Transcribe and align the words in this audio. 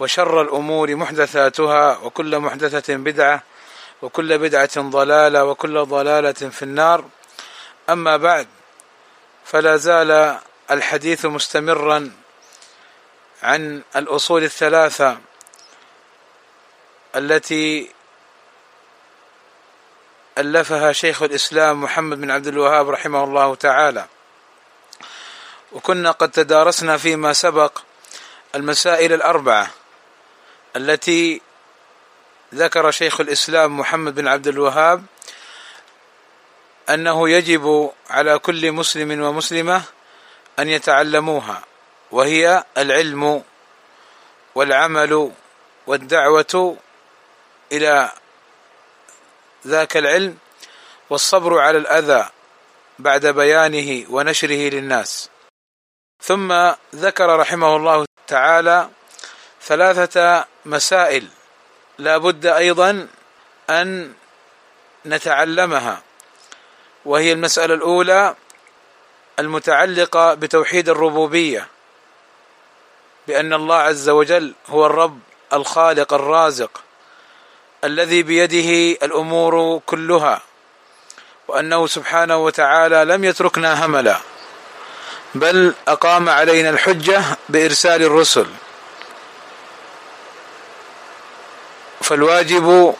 وشر 0.00 0.42
الأمور 0.42 0.94
محدثاتها 0.94 1.98
وكل 1.98 2.38
محدثة 2.38 2.96
بدعة 2.96 3.42
وكل 4.02 4.38
بدعة 4.38 4.80
ضلالة 4.80 5.44
وكل 5.44 5.84
ضلالة 5.84 6.32
في 6.32 6.62
النار. 6.62 7.04
أما 7.90 8.16
بعد 8.16 8.48
فلا 9.44 9.76
زال 9.76 10.38
الحديث 10.70 11.26
مستمرا 11.26 12.12
عن 13.42 13.82
الأصول 13.96 14.44
الثلاثة 14.44 15.18
التي 17.16 17.90
ألفها 20.38 20.92
شيخ 20.92 21.22
الإسلام 21.22 21.82
محمد 21.82 22.20
بن 22.20 22.30
عبد 22.30 22.46
الوهاب 22.46 22.90
رحمه 22.90 23.24
الله 23.24 23.54
تعالى. 23.54 24.06
وكنا 25.72 26.10
قد 26.10 26.30
تدارسنا 26.30 26.96
فيما 26.96 27.32
سبق 27.32 27.78
المسائل 28.54 29.12
الأربعة. 29.12 29.70
التي 30.76 31.40
ذكر 32.54 32.90
شيخ 32.90 33.20
الإسلام 33.20 33.78
محمد 33.78 34.14
بن 34.14 34.28
عبد 34.28 34.48
الوهاب 34.48 35.04
أنه 36.90 37.28
يجب 37.28 37.90
على 38.10 38.38
كل 38.38 38.72
مسلم 38.72 39.22
ومسلمة 39.22 39.82
أن 40.58 40.68
يتعلموها 40.68 41.62
وهي 42.10 42.64
العلم 42.78 43.42
والعمل 44.54 45.32
والدعوة 45.86 46.76
إلى 47.72 48.12
ذاك 49.66 49.96
العلم 49.96 50.38
والصبر 51.10 51.58
على 51.58 51.78
الأذى 51.78 52.28
بعد 52.98 53.26
بيانه 53.26 54.06
ونشره 54.10 54.68
للناس. 54.70 55.30
ثم 56.22 56.72
ذكر 56.94 57.38
رحمه 57.38 57.76
الله 57.76 58.06
تعالى 58.26 58.90
ثلاثة 59.62 60.44
مسائل 60.66 61.28
لا 61.98 62.18
بد 62.18 62.46
أيضا 62.46 63.08
أن 63.70 64.12
نتعلمها 65.06 66.02
وهي 67.04 67.32
المسألة 67.32 67.74
الأولى 67.74 68.34
المتعلقة 69.38 70.34
بتوحيد 70.34 70.88
الربوبية 70.88 71.68
بأن 73.28 73.52
الله 73.52 73.76
عز 73.76 74.08
وجل 74.08 74.54
هو 74.68 74.86
الرب 74.86 75.20
الخالق 75.52 76.14
الرازق 76.14 76.80
الذي 77.84 78.22
بيده 78.22 78.98
الأمور 79.06 79.80
كلها 79.86 80.42
وأنه 81.48 81.86
سبحانه 81.86 82.36
وتعالى 82.36 83.04
لم 83.04 83.24
يتركنا 83.24 83.86
هملا 83.86 84.18
بل 85.34 85.74
أقام 85.88 86.28
علينا 86.28 86.70
الحجة 86.70 87.22
بإرسال 87.48 88.02
الرسل. 88.02 88.46
فالواجب 92.06 92.94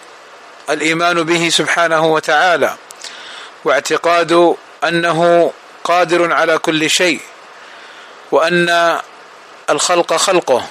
الإيمان 0.71 1.23
به 1.23 1.49
سبحانه 1.49 2.07
وتعالى 2.07 2.77
واعتقاد 3.65 4.57
أنه 4.85 5.53
قادر 5.85 6.33
على 6.33 6.59
كل 6.59 6.91
شيء 6.91 7.21
وأن 8.33 8.99
الخلق 9.71 10.17
خلقه 10.17 10.67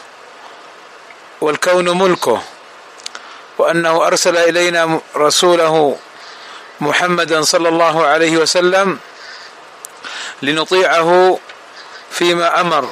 والكون 1.41 1.97
ملكه 1.97 2.41
وأنه 3.57 4.07
أرسل 4.07 4.37
إلينا 4.37 4.99
رسوله 5.15 5.97
محمدا 6.81 7.41
صلى 7.41 7.69
الله 7.69 8.05
عليه 8.05 8.37
وسلم 8.37 8.99
لنطيعه 10.41 11.39
فيما 12.11 12.61
أمر 12.61 12.89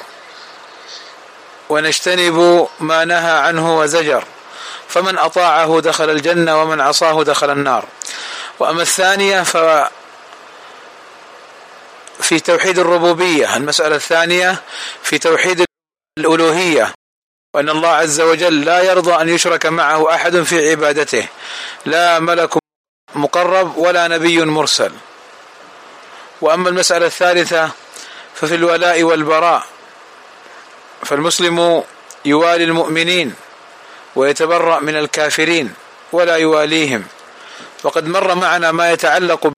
ونجتنب 1.69 2.67
ما 2.79 3.05
نهى 3.05 3.31
عنه 3.31 3.77
وزجر. 3.79 4.23
فمن 4.87 5.17
أطاعه 5.17 5.79
دخل 5.79 6.09
الجنة 6.09 6.61
ومن 6.61 6.81
عصاه 6.81 7.23
دخل 7.23 7.49
النار. 7.49 7.85
وأما 8.59 8.81
الثانية 8.81 9.43
ف 9.43 9.57
في 12.19 12.39
توحيد 12.39 12.79
الربوبية 12.79 13.57
المسألة 13.57 13.95
الثانية 13.95 14.61
في 15.03 15.17
توحيد 15.17 15.65
الألوهية 16.19 16.93
وأن 17.55 17.69
الله 17.69 17.89
عز 17.89 18.21
وجل 18.21 18.61
لا 18.61 18.81
يرضى 18.81 19.21
أن 19.21 19.29
يشرك 19.29 19.65
معه 19.65 20.15
أحد 20.15 20.41
في 20.41 20.69
عبادته 20.71 21.27
لا 21.85 22.19
ملك 22.19 22.57
مقرب 23.15 23.77
ولا 23.77 24.07
نبي 24.07 24.45
مرسل. 24.45 24.91
وأما 26.41 26.69
المسألة 26.69 27.05
الثالثة 27.05 27.71
ففي 28.35 28.55
الولاء 28.55 29.03
والبراء 29.03 29.63
فالمسلم 31.05 31.83
يوالي 32.25 32.63
المؤمنين. 32.63 33.35
ويتبرأ 34.15 34.79
من 34.79 34.95
الكافرين 34.95 35.73
ولا 36.11 36.35
يواليهم. 36.35 37.03
وقد 37.83 38.07
مر 38.07 38.35
معنا 38.35 38.71
ما 38.71 38.91
يتعلق 38.91 39.51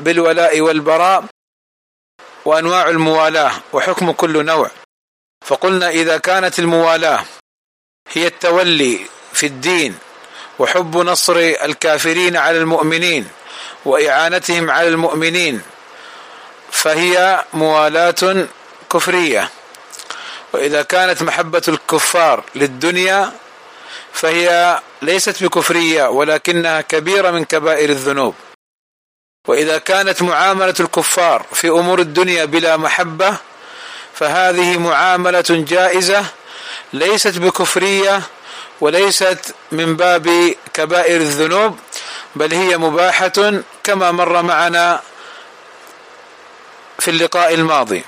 بالولاء 0.00 0.60
والبراء 0.60 1.24
وأنواع 2.44 2.88
الموالاه 2.88 3.52
وحكم 3.72 4.10
كل 4.10 4.44
نوع. 4.44 4.70
فقلنا 5.46 5.88
إذا 5.88 6.18
كانت 6.18 6.58
الموالاه 6.58 7.24
هي 8.12 8.26
التولي 8.26 9.06
في 9.32 9.46
الدين 9.46 9.98
وحب 10.58 10.96
نصر 10.96 11.36
الكافرين 11.36 12.36
على 12.36 12.58
المؤمنين 12.58 13.28
وإعانتهم 13.84 14.70
على 14.70 14.88
المؤمنين 14.88 15.62
فهي 16.70 17.44
موالاه 17.54 18.46
كفرية. 18.92 19.50
وإذا 20.52 20.82
كانت 20.82 21.22
محبة 21.22 21.62
الكفار 21.68 22.44
للدنيا 22.54 23.32
فهي 24.12 24.80
ليست 25.02 25.44
بكفرية 25.44 26.08
ولكنها 26.08 26.80
كبيرة 26.80 27.30
من 27.30 27.44
كبائر 27.44 27.90
الذنوب. 27.90 28.34
وإذا 29.48 29.78
كانت 29.78 30.22
معاملة 30.22 30.74
الكفار 30.80 31.46
في 31.52 31.68
أمور 31.68 32.00
الدنيا 32.00 32.44
بلا 32.44 32.76
محبة 32.76 33.36
فهذه 34.14 34.78
معاملة 34.78 35.44
جائزة 35.48 36.24
ليست 36.92 37.38
بكفرية 37.38 38.22
وليست 38.80 39.54
من 39.72 39.96
باب 39.96 40.54
كبائر 40.74 41.20
الذنوب 41.20 41.78
بل 42.36 42.54
هي 42.54 42.76
مباحة 42.78 43.62
كما 43.84 44.12
مر 44.12 44.42
معنا 44.42 45.00
في 46.98 47.10
اللقاء 47.10 47.54
الماضي. 47.54 48.04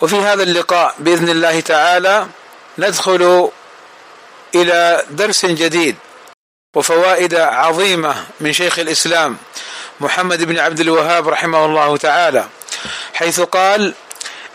وفي 0.00 0.16
هذا 0.16 0.42
اللقاء 0.42 0.94
بإذن 0.98 1.28
الله 1.28 1.60
تعالى 1.60 2.26
ندخل 2.78 3.50
إلى 4.54 5.04
درس 5.10 5.46
جديد 5.46 5.96
وفوائد 6.76 7.34
عظيمة 7.34 8.24
من 8.40 8.52
شيخ 8.52 8.78
الإسلام 8.78 9.36
محمد 10.00 10.44
بن 10.44 10.58
عبد 10.58 10.80
الوهاب 10.80 11.28
رحمه 11.28 11.64
الله 11.64 11.96
تعالى 11.96 12.46
حيث 13.14 13.40
قال 13.40 13.94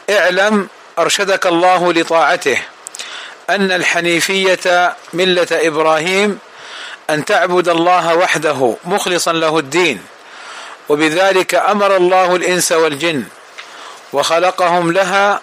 اعلم 0.09 0.67
أرشدك 0.99 1.47
الله 1.47 1.93
لطاعته 1.93 2.57
أن 3.49 3.71
الحنيفية 3.71 4.95
ملة 5.13 5.47
إبراهيم 5.51 6.39
أن 7.09 7.25
تعبد 7.25 7.69
الله 7.69 8.15
وحده 8.15 8.75
مخلصا 8.85 9.33
له 9.33 9.59
الدين 9.59 10.03
وبذلك 10.89 11.55
أمر 11.55 11.95
الله 11.97 12.35
الإنس 12.35 12.71
والجن 12.71 13.23
وخلقهم 14.13 14.91
لها 14.91 15.41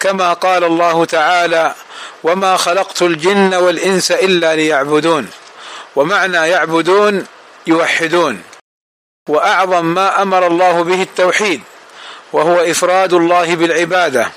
كما 0.00 0.32
قال 0.32 0.64
الله 0.64 1.04
تعالى 1.04 1.74
وما 2.22 2.56
خلقت 2.56 3.02
الجن 3.02 3.54
والانس 3.54 4.10
الا 4.12 4.56
ليعبدون 4.56 5.30
ومعنى 5.96 6.36
يعبدون 6.36 7.26
يوحدون 7.66 8.42
واعظم 9.28 9.84
ما 9.84 10.22
أمر 10.22 10.46
الله 10.46 10.84
به 10.84 11.02
التوحيد 11.02 11.62
وهو 12.32 12.60
افراد 12.60 13.14
الله 13.14 13.56
بالعباده 13.56 14.32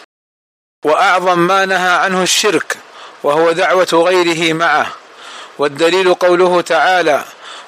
واعظم 0.85 1.39
ما 1.39 1.65
نهى 1.65 1.89
عنه 1.89 2.23
الشرك 2.23 2.77
وهو 3.23 3.51
دعوه 3.51 3.87
غيره 3.93 4.53
معه 4.53 4.87
والدليل 5.57 6.13
قوله 6.13 6.61
تعالى 6.61 7.23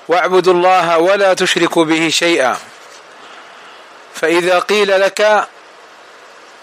واعبدوا 0.08 0.54
الله 0.54 0.98
ولا 0.98 1.34
تشركوا 1.34 1.86
به 1.86 2.10
شيئا 2.10 2.58
فاذا 4.14 4.60
قيل 4.60 5.02
لك 5.02 5.48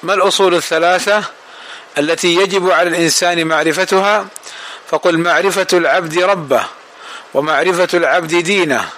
ما 0.03 0.15
الاصول 0.15 0.55
الثلاثه 0.55 1.25
التي 1.99 2.35
يجب 2.35 2.71
على 2.71 2.89
الإنسان 2.89 3.47
معرفتها 3.47 4.27
فقل 4.91 5.19
معرفة 5.19 5.67
العبد 5.73 6.19
ربه 6.19 6.63
ومعرفة 7.35 7.89
العبد 7.95 8.35
دينه 8.35 8.89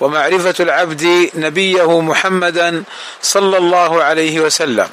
ومعرفة 0.00 0.54
العبد 0.60 1.30
نبيه 1.34 2.00
محمدا 2.00 2.84
صلى 3.22 3.56
الله 3.56 4.02
عليه 4.02 4.40
وسلم. 4.40 4.88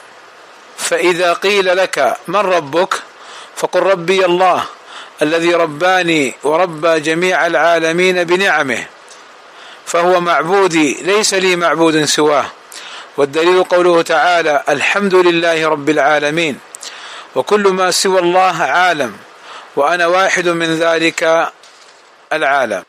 فإذا 0.77 1.33
قيل 1.33 1.77
لك 1.77 2.17
من 2.27 2.39
ربك 2.39 2.93
فقل 3.55 3.79
ربي 3.79 4.25
الله 4.25 4.63
الذي 5.21 5.53
رباني 5.53 6.33
وربى 6.43 6.99
جميع 6.99 7.47
العالمين 7.47 8.23
بنعمه 8.23 8.85
فهو 9.85 10.21
معبودي 10.21 10.97
ليس 11.01 11.33
لي 11.33 11.55
معبود 11.55 12.05
سواه. 12.05 12.45
والدليل 13.17 13.63
قوله 13.63 14.01
تعالى 14.01 14.63
الحمد 14.69 15.15
لله 15.15 15.67
رب 15.67 15.89
العالمين. 15.89 16.59
وكل 17.37 17.67
ما 17.67 17.91
سوى 17.91 18.19
الله 18.19 18.63
عالم 18.63 19.17
وأنا 19.75 20.07
واحد 20.07 20.47
من 20.47 20.79
ذلك 20.79 21.51
العالم. 22.33 22.83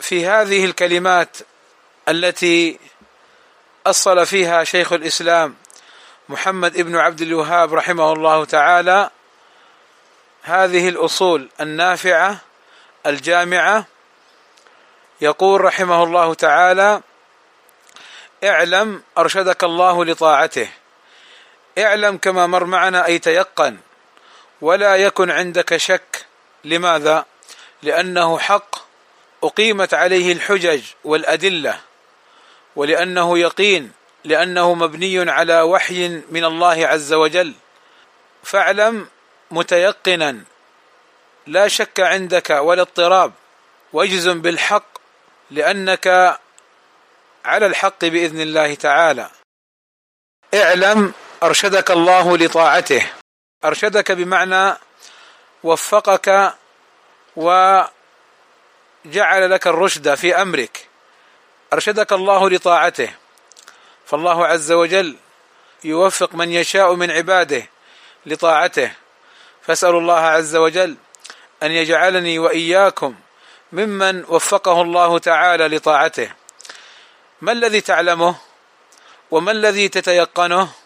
في 0.00 0.26
هذه 0.26 0.64
الكلمات 0.64 1.36
التي 2.08 2.78
أصل 3.86 4.26
فيها 4.26 4.64
شيخ 4.64 4.92
الإسلام 4.92 5.54
محمد 6.28 6.76
ابن 6.76 6.96
عبد 6.96 7.20
الوهاب 7.20 7.74
رحمه 7.74 8.12
الله 8.12 8.44
تعالى 8.44 9.10
هذه 10.42 10.88
الأصول 10.88 11.48
النافعة 11.60 12.36
الجامعة. 13.06 13.84
يقول 15.20 15.60
رحمه 15.60 16.02
الله 16.02 16.34
تعالى 16.34 17.00
اعلم 18.44 19.02
أرشدك 19.18 19.64
الله 19.64 20.04
لطاعته. 20.04 20.68
اعلم 21.78 22.16
كما 22.16 22.46
مر 22.46 22.64
معنا 22.64 23.06
أي 23.06 23.18
تيقن. 23.18 23.76
ولا 24.60 24.96
يكن 24.96 25.30
عندك 25.30 25.76
شك. 25.76 26.26
لماذا؟ 26.64 27.26
لأنه 27.82 28.38
حق. 28.38 28.76
أقيمت 29.44 29.94
عليه 29.94 30.32
الحجج 30.32 30.82
والأدلة. 31.04 31.80
ولأنه 32.76 33.38
يقين. 33.38 33.92
لأنه 34.24 34.74
مبني 34.74 35.30
على 35.30 35.60
وحي 35.60 36.08
من 36.08 36.44
الله 36.44 36.86
عز 36.86 37.12
وجل. 37.12 37.54
فاعلم 38.42 39.08
متيقنا. 39.50 40.40
لا 41.46 41.68
شك 41.68 42.00
عندك 42.00 42.50
ولا 42.50 42.82
اضطراب. 42.82 43.32
واجزم 43.92 44.42
بالحق. 44.42 44.86
لأنك 45.50 46.38
على 47.44 47.66
الحق 47.66 48.04
بإذن 48.04 48.40
الله 48.40 48.74
تعالى. 48.74 49.30
اعلم 50.54 51.12
أرشدك 51.42 51.90
الله 51.90 52.38
لطاعته. 52.38 53.06
أرشدك 53.64 54.12
بمعنى 54.12 54.76
وفقك 55.62 56.54
وجعل 57.36 57.90
لك 59.50 59.66
الرشد 59.66 60.14
في 60.14 60.42
أمرك. 60.42 60.88
أرشدك 61.72 62.12
الله 62.12 62.50
لطاعته. 62.50 63.10
فالله 64.06 64.46
عز 64.46 64.72
وجل 64.72 65.16
يوفق 65.84 66.34
من 66.34 66.52
يشاء 66.52 66.94
من 66.94 67.10
عباده 67.10 67.62
لطاعته. 68.26 68.92
فاسال 69.62 69.90
الله 69.90 70.20
عز 70.20 70.56
وجل 70.56 70.96
أن 71.62 71.70
يجعلني 71.70 72.38
وإياكم 72.38 73.14
ممن 73.72 74.24
وفقه 74.24 74.82
الله 74.82 75.18
تعالى 75.18 75.76
لطاعته. 75.76 76.32
ما 77.40 77.52
الذي 77.52 77.80
تعلمه؟ 77.80 78.36
وما 79.30 79.52
الذي 79.52 79.88
تتيقنه؟ 79.88 80.83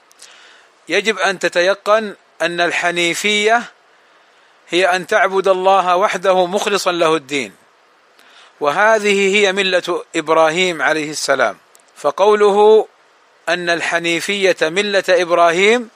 يجب 0.88 1.18
أن 1.18 1.38
تتيقن 1.38 2.14
أن 2.42 2.60
الحنيفية 2.60 3.62
هي 4.68 4.86
أن 4.86 5.06
تعبد 5.06 5.48
الله 5.48 5.96
وحده 5.96 6.46
مخلصا 6.46 6.92
له 6.92 7.16
الدين. 7.16 7.52
وهذه 8.60 9.36
هي 9.36 9.52
ملة 9.52 10.04
إبراهيم 10.16 10.82
عليه 10.82 11.10
السلام. 11.10 11.56
فقوله 11.96 12.88
أن 13.48 13.70
الحنيفية 13.70 14.56
ملة 14.62 15.04
إبراهيم 15.08 15.90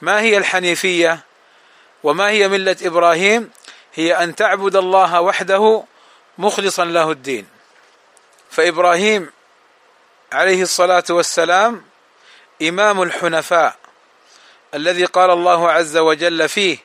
ما 0.00 0.20
هي 0.20 0.36
الحنيفية 0.36 1.20
وما 2.02 2.28
هي 2.28 2.48
ملة 2.48 2.76
إبراهيم؟ 2.82 3.50
هي 3.94 4.16
أن 4.24 4.34
تعبد 4.34 4.76
الله 4.76 5.20
وحده 5.20 5.84
مخلصا 6.38 6.84
له 6.84 7.10
الدين. 7.10 7.46
فإبراهيم 8.50 9.30
عليه 10.32 10.62
الصلاة 10.62 11.04
والسلام 11.10 11.84
إمام 12.62 13.02
الحنفاء. 13.02 13.79
الذي 14.74 15.04
قال 15.04 15.30
الله 15.30 15.70
عز 15.70 15.96
وجل 15.96 16.48
فيه 16.48 16.78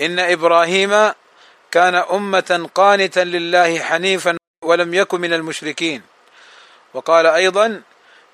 إن 0.00 0.18
إبراهيم 0.18 1.12
كان 1.70 1.94
أمة 1.94 2.70
قانتا 2.74 3.20
لله 3.20 3.78
حنيفا 3.80 4.36
ولم 4.64 4.94
يكن 4.94 5.20
من 5.20 5.32
المشركين. 5.32 6.02
وقال 6.94 7.26
أيضا 7.26 7.82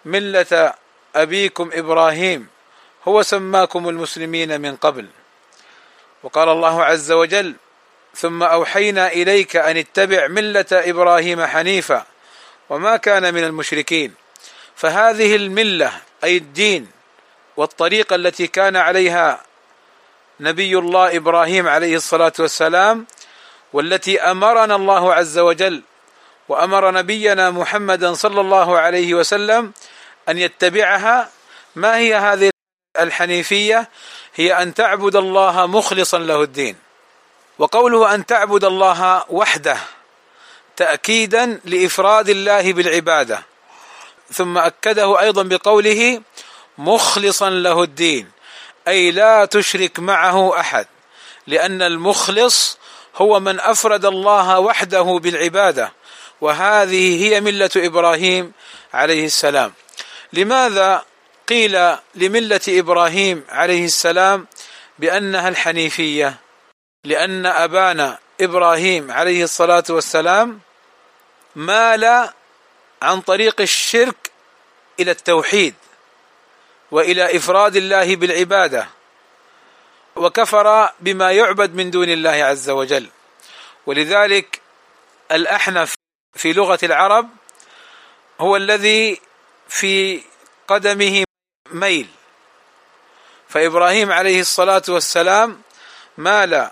ملة 0.04 0.74
أبيكم 1.16 1.70
إبراهيم 1.72 2.48
هو 3.08 3.22
سماكم 3.22 3.88
المسلمين 3.88 4.60
من 4.60 4.76
قبل. 4.76 5.06
وقال 6.22 6.48
الله 6.48 6.84
عز 6.84 7.12
وجل 7.12 7.54
ثم 8.14 8.42
أوحينا 8.42 9.12
إليك 9.12 9.56
أن 9.56 9.76
اتبع 9.76 10.26
ملة 10.26 10.66
إبراهيم 10.72 11.46
حنيفا 11.46 12.06
وما 12.68 12.96
كان 12.96 13.34
من 13.34 13.44
المشركين. 13.44 14.14
فهذه 14.76 15.36
الملة 15.36 15.92
أي 16.24 16.36
الدين 16.36 16.95
والطريقة 17.56 18.16
التي 18.16 18.46
كان 18.46 18.76
عليها 18.76 19.42
نبي 20.40 20.78
الله 20.78 21.16
إبراهيم 21.16 21.68
عليه 21.68 21.96
الصلاة 21.96 22.32
والسلام 22.38 23.06
والتي 23.72 24.20
أمرنا 24.20 24.76
الله 24.76 25.14
عز 25.14 25.38
وجل 25.38 25.82
وأمر 26.48 26.90
نبينا 26.90 27.50
محمدا 27.50 28.14
صلى 28.14 28.40
الله 28.40 28.78
عليه 28.78 29.14
وسلم 29.14 29.72
أن 30.28 30.38
يتبعها. 30.38 31.30
ما 31.76 31.96
هي 31.96 32.14
هذه 32.14 32.50
الحنيفية؟ 33.00 33.88
هي 34.34 34.62
أن 34.62 34.74
تعبد 34.74 35.16
الله 35.16 35.66
مخلصا 35.66 36.18
له 36.18 36.42
الدين 36.42 36.76
وقوله 37.58 38.14
أن 38.14 38.26
تعبد 38.26 38.64
الله 38.64 39.24
وحده 39.28 39.76
تأكيدا 40.76 41.60
لإفراد 41.64 42.28
الله 42.28 42.72
بالعبادة. 42.72 43.42
ثم 44.32 44.58
أكده 44.58 45.20
أيضا 45.20 45.42
بقوله 45.42 46.22
مخلصا 46.78 47.50
له 47.50 47.82
الدين. 47.82 48.30
أي 48.88 49.10
لا 49.10 49.44
تشرك 49.44 49.98
معه 49.98 50.60
أحد. 50.60 50.86
لأن 51.46 51.82
المخلص 51.82 52.78
هو 53.16 53.40
من 53.40 53.60
أفرد 53.60 54.04
الله 54.04 54.58
وحده 54.58 55.02
بالعبادة. 55.02 55.92
وهذه 56.40 57.24
هي 57.24 57.40
ملة 57.40 57.70
إبراهيم 57.76 58.52
عليه 58.94 59.24
السلام. 59.24 59.72
لماذا 60.32 61.04
قيل 61.48 61.96
لملة 62.14 62.60
إبراهيم 62.68 63.44
عليه 63.48 63.84
السلام 63.84 64.46
بأنها 64.98 65.48
الحنيفية؟ 65.48 66.34
لأن 67.04 67.46
أبانا 67.46 68.18
إبراهيم 68.40 69.10
عليه 69.10 69.44
الصلاة 69.44 69.84
والسلام 69.90 70.60
مال 71.56 72.30
عن 73.02 73.20
طريق 73.20 73.60
الشرك 73.60 74.30
إلى 75.00 75.10
التوحيد. 75.10 75.74
وإلى 76.90 77.36
إفراد 77.36 77.76
الله 77.76 78.16
بالعبادة 78.16 78.88
وكفر 80.16 80.90
بما 81.00 81.32
يعبد 81.32 81.74
من 81.74 81.90
دون 81.90 82.08
الله 82.08 82.30
عز 82.44 82.70
وجل. 82.70 83.08
ولذلك 83.86 84.60
الأحنف 85.32 85.94
في 86.34 86.52
لغة 86.52 86.78
العرب 86.82 87.28
هو 88.40 88.56
الذي 88.56 89.20
في 89.68 90.22
قدمه 90.68 91.24
ميل. 91.70 92.08
فإبراهيم 93.48 94.12
عليه 94.12 94.40
الصلاة 94.40 94.82
والسلام 94.88 95.62
مال 96.18 96.70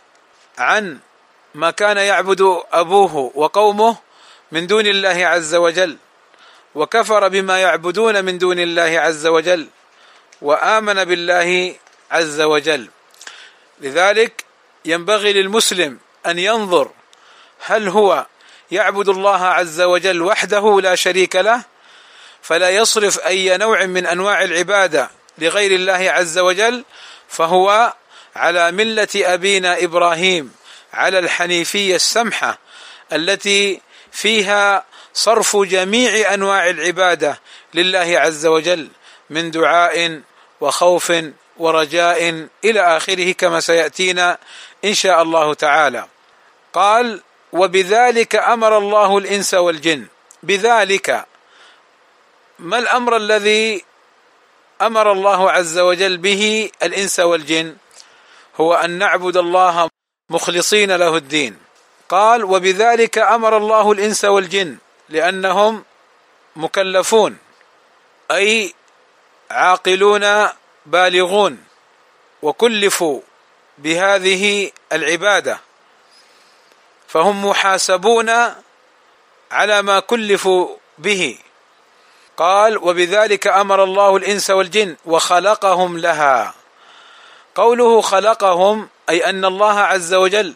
عن 0.59 0.99
ما 1.54 1.71
كان 1.71 1.97
يعبد 1.97 2.62
أبوه 2.73 3.33
وقومه 3.35 3.97
من 4.52 4.66
دون 4.66 4.87
الله 4.87 5.26
عز 5.26 5.54
وجل 5.54 5.97
وكفر 6.75 7.28
بما 7.28 7.61
يعبدون 7.61 8.25
من 8.25 8.38
دون 8.38 8.59
الله 8.59 9.00
عز 9.00 9.26
وجل. 9.26 9.68
وآمن 10.45 11.05
بالله 11.05 11.75
عز 12.11 12.41
وجل. 12.41 12.89
لذلك 13.81 14.45
ينبغي 14.85 15.33
للمسلم 15.33 15.99
أن 16.27 16.39
ينظر 16.39 16.91
هل 17.67 17.89
هو 17.89 18.27
يعبد 18.71 19.09
الله 19.09 19.45
عز 19.45 19.81
وجل 19.81 20.23
وحده 20.23 20.81
لا 20.81 20.95
شريك 20.95 21.37
له 21.37 21.63
فلا 22.43 22.71
يصرف 22.71 23.19
أي 23.19 23.57
نوع 23.57 23.85
من 23.85 24.07
أنواع 24.07 24.43
العبادة 24.43 25.11
لغير 25.39 25.71
الله 25.71 26.11
عز 26.11 26.39
وجل 26.39 26.85
فهو 27.29 27.95
على 28.37 28.73
ملة 28.73 29.09
أبينا 29.15 29.85
إبراهيم 29.85 30.53
على 30.93 31.19
الحنيفية 31.19 31.97
السمحة 31.97 32.59
التي 33.13 33.81
فيها 34.13 34.85
صرف 35.15 35.57
جميع 35.57 36.35
أنواع 36.35 36.71
العبادة 36.71 37.41
لله 37.75 38.19
عز 38.19 38.47
وجل 38.47 38.89
من 39.31 39.51
دعاء 39.51 40.21
وخوف 40.61 41.13
ورجاء 41.57 42.49
إلى 42.65 42.97
آخره 42.97 43.33
كما 43.33 43.61
سيأتينا 43.61 44.39
إن 44.85 44.95
شاء 44.95 45.23
الله 45.23 45.55
تعالى. 45.55 46.07
قال 46.73 47.21
وبذلك 47.53 48.37
أمر 48.37 48.79
الله 48.79 49.19
الإنس 49.19 49.55
والجن. 49.55 50.07
بذلك. 50.43 51.27
ما 52.59 52.79
الأمر 52.79 53.17
الذي 53.17 53.85
أمر 54.83 55.13
الله 55.13 55.51
عز 55.51 55.79
وجل 55.79 56.17
به 56.17 56.71
الإنس 56.83 57.21
والجن؟ 57.21 57.77
هو 58.61 58.75
أن 58.75 58.91
نعبد 58.91 59.37
الله 59.37 59.89
مخلصين 60.31 60.97
له 60.97 61.17
الدين. 61.17 61.65
قال 62.09 62.45
وبذلك 62.45 63.19
أمر 63.19 63.57
الله 63.57 63.93
الإنس 63.93 64.25
والجن 64.25 64.77
لأنهم 65.09 65.85
مكلفون 66.57 67.37
أي 68.31 68.75
عاقلون 69.51 70.49
بالغون 70.87 71.65
وكلفوا 72.43 73.21
بهذه 73.79 74.71
العبادة 74.93 75.61
فهم 77.09 77.45
محاسبون 77.45 78.31
على 79.51 79.83
ما 79.83 80.01
كلفوا 80.01 80.77
به. 80.99 81.39
قال 82.37 82.79
وبذلك 82.79 83.47
أمر 83.47 83.85
الله 83.85 84.17
الإنس 84.17 84.51
والجن 84.51 84.97
وخلقهم 85.05 85.99
لها. 85.99 86.55
قوله 87.55 88.01
خلقهم 88.01 88.89
أي 89.09 89.31
أن 89.31 89.45
الله 89.45 89.81
عز 89.81 90.15
وجل 90.15 90.55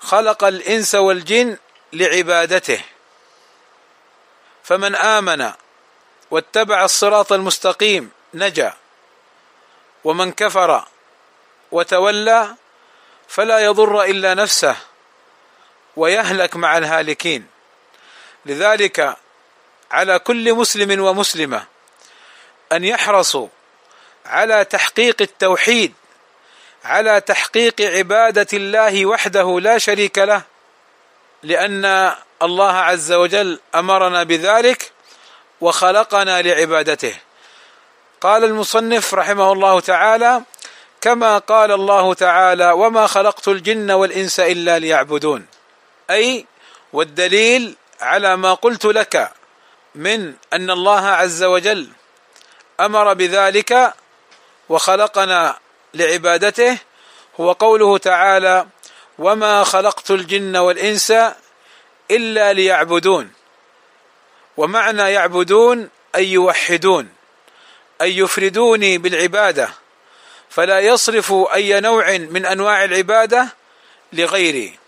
خلق 0.00 0.44
الإنس 0.44 0.94
والجن 0.94 1.56
لعبادته. 1.92 2.80
فمن 4.62 4.94
آمن 4.94 5.50
واتبع 6.30 6.84
الصراط 6.84 7.32
المستقيم 7.32 8.10
نجا 8.34 8.74
ومن 10.04 10.32
كفر 10.32 10.84
وتولى 11.72 12.56
فلا 13.28 13.58
يضر 13.58 14.02
إلا 14.02 14.34
نفسه 14.34 14.76
ويهلك 15.96 16.56
مع 16.56 16.78
الهالكين. 16.78 17.46
لذلك 18.46 19.16
على 19.90 20.18
كل 20.18 20.54
مسلم 20.54 21.00
ومسلمة 21.02 21.64
أن 22.72 22.84
يحرصوا 22.84 23.48
على 24.26 24.64
تحقيق 24.64 25.22
التوحيد 25.22 25.94
على 26.84 27.20
تحقيق 27.20 27.80
عبادة 27.80 28.46
الله 28.52 29.06
وحده 29.06 29.60
لا 29.60 29.78
شريك 29.78 30.18
له 30.18 30.42
لأن 31.42 32.14
الله 32.42 32.72
عز 32.72 33.12
وجل 33.12 33.60
أمرنا 33.74 34.22
بذلك 34.22 34.92
وخلقنا 35.60 36.42
لعبادته. 36.42 37.14
قال 38.24 38.44
المصنف 38.44 39.14
رحمه 39.14 39.52
الله 39.52 39.80
تعالى 39.80 40.42
كما 41.00 41.38
قال 41.38 41.72
الله 41.72 42.14
تعالى 42.14 42.72
وما 42.72 43.06
خلقت 43.06 43.48
الجن 43.48 43.90
والإنس 43.90 44.40
إلا 44.40 44.78
ليعبدون 44.78 45.46
أي 46.10 46.46
والدليل 46.92 47.76
على 48.00 48.36
ما 48.36 48.54
قلت 48.54 48.84
لك 48.84 49.32
من 49.94 50.34
أن 50.52 50.70
الله 50.70 51.06
عز 51.06 51.42
وجل 51.42 51.88
أمر 52.80 53.14
بذلك 53.14 53.94
وخلقنا 54.68 55.58
لعبادته 55.94 56.78
هو 57.40 57.52
قوله 57.52 57.98
تعالى 57.98 58.66
وما 59.18 59.64
خلقت 59.64 60.10
الجن 60.10 60.56
والإنس 60.56 61.12
إلا 62.10 62.52
ليعبدون 62.52 63.32
ومعنى 64.56 65.02
يعبدون 65.12 65.88
أي 66.14 66.32
يوحدون. 66.32 67.23
اي 68.00 68.18
يفردوني 68.18 68.98
بالعبادة 68.98 69.68
فلا 70.48 70.80
يصرف 70.80 71.32
أي 71.54 71.80
نوع 71.80 72.18
من 72.18 72.46
أنواع 72.46 72.84
العبادة 72.84 73.48
لغيري. 74.12 74.78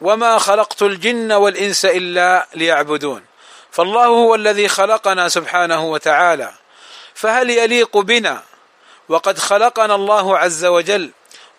وما 0.00 0.38
خلقت 0.38 0.82
الجن 0.82 1.32
والإنس 1.32 1.84
إلا 1.84 2.46
ليعبدون. 2.54 3.24
فالله 3.70 4.06
هو 4.06 4.34
الذي 4.34 4.68
خلقنا 4.68 5.28
سبحانه 5.28 5.84
وتعالى. 5.84 6.52
فهل 7.14 7.50
يليق 7.50 7.98
بنا؟ 7.98 8.42
وقد 9.08 9.38
خلقنا 9.38 9.94
الله 9.94 10.38
عز 10.38 10.64
وجل 10.64 11.10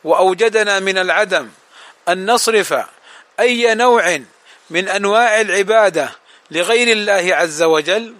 وأوجدنا 0.03 0.79
من 0.79 0.97
العدم 0.97 1.49
أن 2.09 2.31
نصرف 2.31 2.73
أي 3.39 3.75
نوع 3.75 4.19
من 4.69 4.89
أنواع 4.89 5.41
العبادة 5.41 6.09
لغير 6.51 6.87
الله 6.87 7.35
عز 7.35 7.63
وجل؟ 7.63 8.15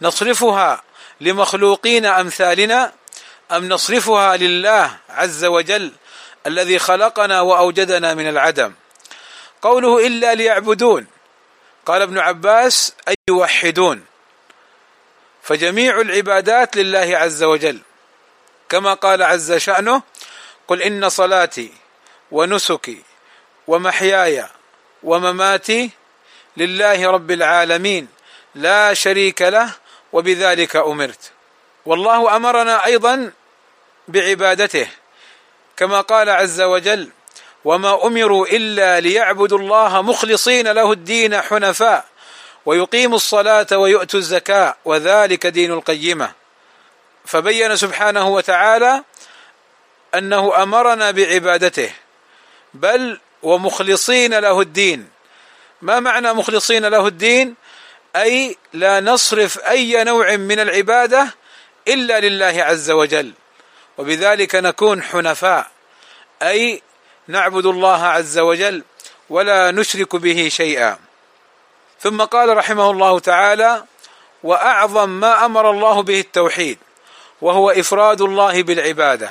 نصرفها 0.00 0.82
لمخلوقين 1.20 2.06
أمثالنا 2.06 2.92
أم 3.52 3.68
نصرفها 3.68 4.36
لله 4.36 4.96
عز 5.08 5.44
وجل 5.44 5.92
الذي 6.46 6.78
خلقنا 6.78 7.40
وأوجدنا 7.40 8.14
من 8.14 8.28
العدم؟ 8.28 8.72
قوله 9.62 10.06
إلا 10.06 10.34
ليعبدون. 10.34 11.06
قال 11.86 12.02
ابن 12.02 12.18
عباس 12.18 12.92
أي 13.08 13.14
يوحدون. 13.28 14.04
فجميع 15.42 16.00
العبادات 16.00 16.76
لله 16.76 17.16
عز 17.16 17.42
وجل. 17.42 17.80
كما 18.68 18.94
قال 18.94 19.22
عز 19.22 19.52
شأنه 19.52 20.02
قل 20.68 20.82
إن 20.82 21.08
صلاتي 21.08 21.72
ونسكي 22.30 23.02
ومحياي 23.66 24.46
ومماتي 25.02 25.90
لله 26.56 27.10
رب 27.10 27.30
العالمين 27.30 28.08
لا 28.54 28.94
شريك 28.94 29.42
له 29.42 29.70
وبذلك 30.14 30.76
أمرت. 30.76 31.32
والله 31.86 32.36
أمرنا 32.36 32.84
أيضا 32.86 33.32
بعبادته 34.08 34.88
كما 35.76 36.00
قال 36.00 36.30
عز 36.30 36.60
وجل 36.60 37.08
وما 37.64 38.06
أمروا 38.06 38.46
إلا 38.46 39.00
ليعبدوا 39.00 39.58
الله 39.58 40.02
مخلصين 40.02 40.68
له 40.68 40.92
الدين 40.92 41.40
حنفاء 41.40 42.04
ويقيموا 42.66 43.16
الصلاة 43.16 43.66
ويؤتوا 43.72 44.20
الزكاة 44.20 44.76
وذلك 44.84 45.46
دين 45.46 45.72
القيمة. 45.72 46.32
فبين 47.24 47.76
سبحانه 47.76 48.28
وتعالى 48.28 49.02
أنه 50.14 50.62
أمرنا 50.62 51.10
بعبادته 51.10 51.92
بل 52.74 53.20
ومخلصين 53.42 54.38
له 54.38 54.60
الدين. 54.60 55.08
ما 55.82 56.00
معنى 56.00 56.32
مخلصين 56.32 56.86
له 56.86 57.06
الدين؟ 57.06 57.63
أي 58.16 58.56
لا 58.72 59.00
نصرف 59.00 59.58
أي 59.58 60.04
نوع 60.04 60.36
من 60.36 60.60
العبادة 60.60 61.34
إلا 61.88 62.20
لله 62.20 62.62
عز 62.62 62.90
وجل. 62.90 63.32
وبذلك 63.98 64.54
نكون 64.54 65.02
حنفاء. 65.02 65.70
أي 66.42 66.82
نعبد 67.28 67.66
الله 67.66 68.06
عز 68.06 68.38
وجل 68.38 68.84
ولا 69.30 69.70
نشرك 69.70 70.16
به 70.16 70.48
شيئا. 70.48 70.98
ثم 72.00 72.22
قال 72.22 72.56
رحمه 72.56 72.90
الله 72.90 73.18
تعالى 73.18 73.84
وأعظم 74.42 75.08
ما 75.08 75.44
أمر 75.44 75.70
الله 75.70 76.02
به 76.02 76.20
التوحيد 76.20 76.78
وهو 77.40 77.70
إفراد 77.70 78.20
الله 78.20 78.62
بالعبادة. 78.62 79.30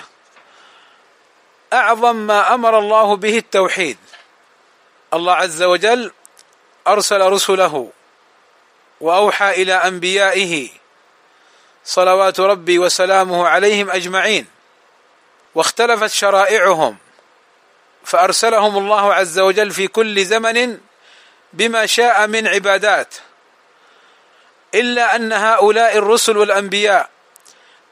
أعظم 1.74 2.16
ما 2.16 2.54
أمر 2.54 2.80
الله 2.80 3.16
به 3.16 3.38
التوحيد. 3.38 3.98
الله 5.14 5.34
عز 5.34 5.64
وجل 5.64 6.12
أرسل 6.88 7.22
رسله 7.22 7.92
وأوحى 9.04 9.62
إلى 9.62 9.74
أنبيائه 9.74 10.70
صلوات 11.86 12.40
ربي 12.40 12.80
وسلامه 12.80 13.48
عليهم 13.48 13.92
أجمعين. 13.92 14.48
واختلفت 15.56 16.12
شرائعهم 16.12 16.98
فأرسلهم 18.04 18.78
الله 18.78 19.14
عز 19.14 19.40
وجل 19.40 19.72
في 19.72 19.88
كل 19.88 20.26
زمن 20.26 20.78
بما 21.54 21.86
شاء 21.86 22.28
من 22.28 22.48
عبادات 22.48 23.16
إلا 24.76 25.16
أن 25.16 25.34
هؤلاء 25.34 25.98
الرسل 25.98 26.38
والأنبياء 26.38 27.10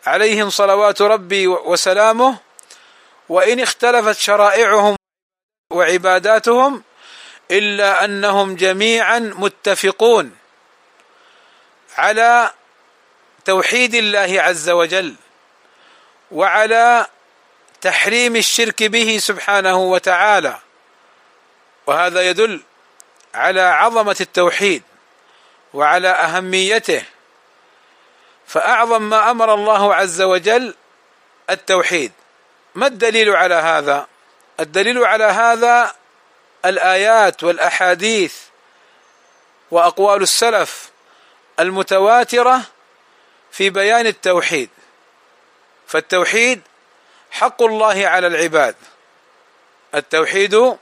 عليهم 0.06 0.50
صلوات 0.50 1.02
ربي 1.02 1.48
وسلامه 1.48 2.38
وإن 3.30 3.60
اختلفت 3.60 4.18
شرائعهم 4.18 4.96
وعباداتهم 5.72 6.84
إلا 7.52 8.06
أنهم 8.06 8.56
جميعا 8.56 9.20
متفقون. 9.20 10.41
على 12.02 12.52
توحيد 13.46 13.96
الله 13.96 14.42
عز 14.42 14.70
وجل 14.70 15.16
وعلى 16.32 17.06
تحريم 17.82 18.36
الشرك 18.36 18.84
به 18.84 19.18
سبحانه 19.18 19.78
وتعالى. 19.78 20.60
وهذا 21.88 22.22
يدل 22.22 22.62
على 23.34 23.62
عظمة 23.62 24.16
التوحيد 24.22 24.84
وعلى 25.74 26.08
أهميته. 26.08 27.04
فأعظم 28.48 29.02
ما 29.02 29.32
أمر 29.32 29.54
الله 29.54 29.96
عز 29.96 30.22
وجل 30.22 30.76
التوحيد. 31.50 32.12
ما 32.76 32.88
الدليل 32.88 33.30
على 33.30 33.56
هذا؟ 33.56 34.08
الدليل 34.60 35.06
على 35.06 35.24
هذا 35.24 35.96
الآيات 36.66 37.44
والأحاديث 37.44 38.36
وأقوال 39.72 40.22
السلف 40.22 40.91
المتواترة 41.62 42.62
في 43.52 43.70
بيان 43.70 44.08
التوحيد. 44.08 44.70
فالتوحيد 45.88 46.62
حق 47.32 47.62
الله 47.62 48.08
على 48.08 48.28
العباد. 48.28 48.76
التوحيد 49.96 50.78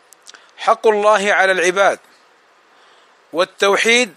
حق 0.58 0.88
الله 0.88 1.34
على 1.34 1.52
العباد. 1.52 2.00
والتوحيد 3.34 4.14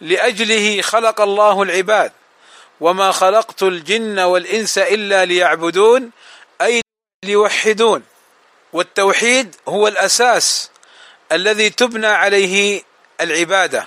لأجله 0.00 0.82
خلق 0.82 1.20
الله 1.20 1.62
العباد. 1.62 2.12
وما 2.80 3.12
خلقت 3.12 3.62
الجن 3.62 4.18
والإنس 4.18 4.78
إلا 4.78 5.24
ليعبدون 5.24 6.10
أي 6.60 6.80
ليوحدون. 7.24 8.04
والتوحيد 8.72 9.56
هو 9.68 9.88
الأساس 9.88 10.70
الذي 11.32 11.70
تبنى 11.70 12.06
عليه 12.06 12.82
العبادة. 13.20 13.86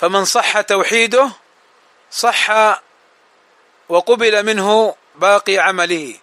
فمن 0.00 0.24
صح 0.24 0.60
توحيده 0.60 1.30
صح 2.10 2.50
وقبل 3.88 4.46
منه 4.46 4.94
باقي 5.14 5.58
عمله. 5.58 6.14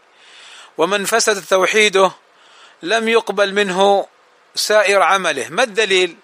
ومن 0.77 1.05
فسد 1.05 1.45
توحيده 1.45 2.11
لم 2.83 3.07
يقبل 3.07 3.53
منه 3.53 4.07
سائر 4.55 5.01
عمله. 5.01 5.47
ما 5.49 5.63
الدليل؟ 5.63 6.15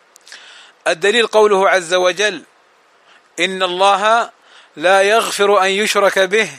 الدليل 0.88 1.28
قوله 1.28 1.70
عز 1.70 1.94
وجل 1.94 2.44
إن 3.40 3.64
الله 3.64 4.30
لا 4.76 5.02
يغفر 5.02 5.64
أن 5.64 5.70
يشرك 5.70 6.20
به 6.20 6.50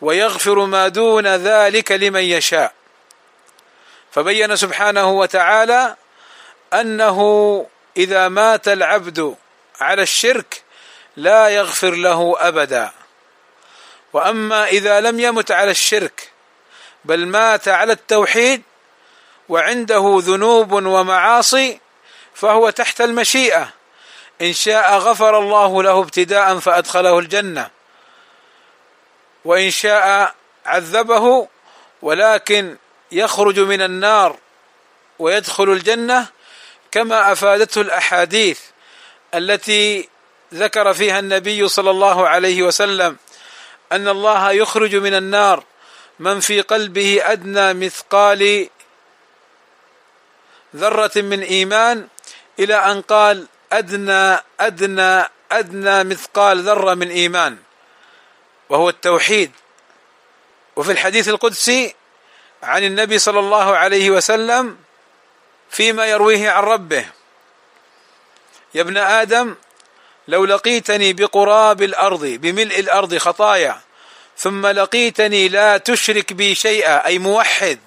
ويغفر 0.00 0.64
ما 0.64 0.88
دون 0.88 1.26
ذلك 1.26 1.92
لمن 1.92 2.22
يشاء. 2.22 2.72
فبين 4.12 4.56
سبحانه 4.56 5.10
وتعالى 5.10 5.96
أنه 6.72 7.66
إذا 7.96 8.28
مات 8.28 8.68
العبد 8.68 9.36
على 9.80 10.02
الشرك 10.02 10.62
لا 11.16 11.48
يغفر 11.48 11.90
له 11.90 12.34
أبدا. 12.38 12.92
وأما 14.12 14.68
إذا 14.68 15.00
لم 15.00 15.20
يمت 15.20 15.50
على 15.50 15.70
الشرك 15.70 16.30
بل 17.04 17.26
مات 17.26 17.68
على 17.68 17.92
التوحيد 17.92 18.62
وعنده 19.48 20.18
ذنوب 20.22 20.72
ومعاصي 20.72 21.80
فهو 22.34 22.70
تحت 22.70 23.00
المشيئة. 23.00 23.72
إن 24.42 24.52
شاء 24.52 24.98
غفر 24.98 25.38
الله 25.38 25.82
له 25.82 26.00
ابتداء 26.00 26.58
فأدخله 26.58 27.18
الجنة. 27.18 27.70
وإن 29.44 29.70
شاء 29.70 30.34
عذبه 30.66 31.48
ولكن 32.02 32.76
يخرج 33.12 33.60
من 33.60 33.82
النار 33.82 34.36
ويدخل 35.18 35.64
الجنة 35.64 36.26
كما 36.90 37.32
أفادته 37.32 37.80
الأحاديث. 37.80 38.60
التي 39.34 40.08
ذكر 40.54 40.94
فيها 40.94 41.18
النبي 41.18 41.68
صلى 41.68 41.90
الله 41.90 42.28
عليه 42.28 42.62
وسلم 42.62 43.16
أن 43.92 44.08
الله 44.08 44.52
يخرج 44.52 44.96
من 44.96 45.14
النار 45.14 45.64
من 46.18 46.40
في 46.40 46.60
قلبه 46.60 47.20
أدنى 47.24 47.74
مثقال 47.74 48.68
ذرة 50.76 51.10
من 51.16 51.42
إيمان 51.42 52.08
إلى 52.58 52.74
أن 52.74 53.02
قال 53.02 53.46
أدنى 53.72 54.38
أدنى 54.60 55.28
أدنى 55.52 56.04
مثقال 56.04 56.62
ذرة 56.62 56.94
من 56.94 57.10
إيمان 57.10 57.56
وهو 58.68 58.88
التوحيد. 58.88 59.52
وفي 60.76 60.92
الحديث 60.92 61.28
القدسي 61.28 61.94
عن 62.62 62.84
النبي 62.84 63.18
صلى 63.18 63.38
الله 63.38 63.76
عليه 63.76 64.10
وسلم 64.10 64.78
فيما 65.70 66.06
يرويه 66.06 66.50
عن 66.50 66.62
ربه. 66.62 67.06
يا 68.74 68.80
ابن 68.80 68.96
آدم 68.96 69.54
لو 70.28 70.44
لقيتني 70.44 71.12
بقراب 71.12 71.82
الأرض 71.82 72.24
بملء 72.24 72.80
الأرض 72.80 73.16
خطايا 73.16 73.80
ثم 74.36 74.66
لقيتني 74.66 75.48
لا 75.48 75.76
تشرك 75.76 76.32
بي 76.32 76.54
شيئا 76.54 77.06
أي 77.06 77.18
موحد 77.18 77.78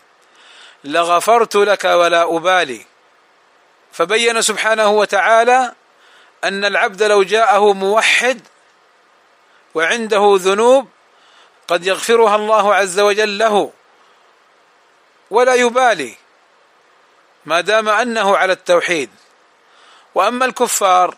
لغفرت 0.84 1.56
لك 1.56 1.86
ولا 1.86 2.38
أبالي. 2.38 2.86
فبين 3.92 4.42
سبحانه 4.42 4.88
وتعالى 4.88 5.74
أن 6.44 6.66
العبد 6.66 7.04
لو 7.04 7.24
جاءه 7.24 7.74
موحد 7.74 8.42
وعنده 9.76 10.36
ذنوب 10.38 10.88
قد 11.68 11.88
يغفرها 11.88 12.36
الله 12.36 12.76
عز 12.76 13.00
وجل 13.00 13.38
له 13.38 13.72
ولا 15.32 15.54
يبالي 15.54 16.16
ما 17.46 17.62
دام 17.62 17.90
أنه 17.90 18.38
على 18.38 18.54
التوحيد. 18.54 19.10
وأما 20.16 20.46
الكفار 20.46 21.16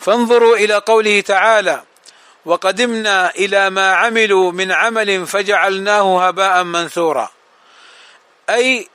فانظروا 0.00 0.56
إلى 0.56 0.74
قوله 0.74 1.20
تعالى 1.20 1.82
وقدمنا 2.44 3.30
إلى 3.30 3.70
ما 3.70 3.94
عملوا 3.94 4.52
من 4.52 4.72
عمل 4.72 5.26
فجعلناه 5.26 6.26
هباء 6.26 6.62
منثورا. 6.62 7.30
أي 8.50 8.88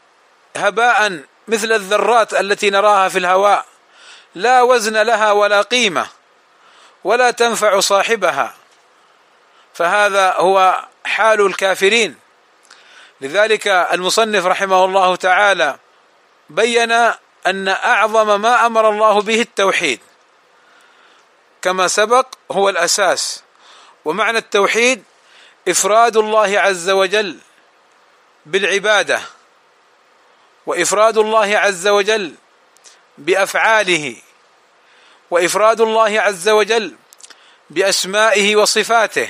هباء 0.57 1.19
مثل 1.47 1.71
الذرات 1.71 2.33
التي 2.33 2.69
نراها 2.69 3.09
في 3.09 3.19
الهواء 3.19 3.65
لا 4.35 4.61
وزن 4.61 4.97
لها 4.97 5.31
ولا 5.31 5.61
قيمة 5.61 6.07
ولا 7.03 7.31
تنفع 7.31 7.79
صاحبها. 7.79 8.53
فهذا 9.73 10.33
هو 10.33 10.85
حال 11.05 11.45
الكافرين. 11.45 12.15
لذلك 13.21 13.67
المصنف 13.67 14.45
رحمه 14.45 14.85
الله 14.85 15.15
تعالى 15.15 15.77
بين 16.49 17.13
أن 17.47 17.67
أعظم 17.67 18.41
ما 18.41 18.65
أمر 18.65 18.89
الله 18.89 19.21
به 19.21 19.41
التوحيد. 19.41 19.99
كما 21.61 21.87
سبق 21.87 22.27
هو 22.51 22.69
الأساس. 22.69 23.43
ومعنى 24.05 24.37
التوحيد 24.37 25.03
إفراد 25.67 26.17
الله 26.17 26.59
عز 26.59 26.89
وجل 26.89 27.39
بالعبادة 28.45 29.21
وإفراد 30.65 31.17
الله 31.17 31.57
عز 31.57 31.87
وجل 31.87 32.35
بأفعاله 33.17 34.15
وإفراد 35.31 35.81
الله 35.81 36.21
عز 36.21 36.49
وجل 36.49 36.95
بأسمائه 37.69 38.55
وصفاته. 38.55 39.29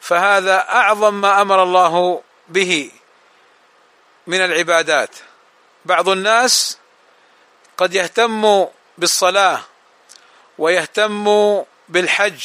فهذا 0.00 0.68
أعظم 0.68 1.14
ما 1.14 1.42
أمر 1.42 1.62
الله 1.62 2.22
به 2.48 2.90
من 4.26 4.40
العبادات. 4.44 5.10
بعض 5.84 6.08
الناس 6.08 6.78
قد 7.76 7.94
يهتم 7.94 8.66
بالصلاة 8.98 9.60
ويهتم 10.58 11.24
بالحج 11.88 12.42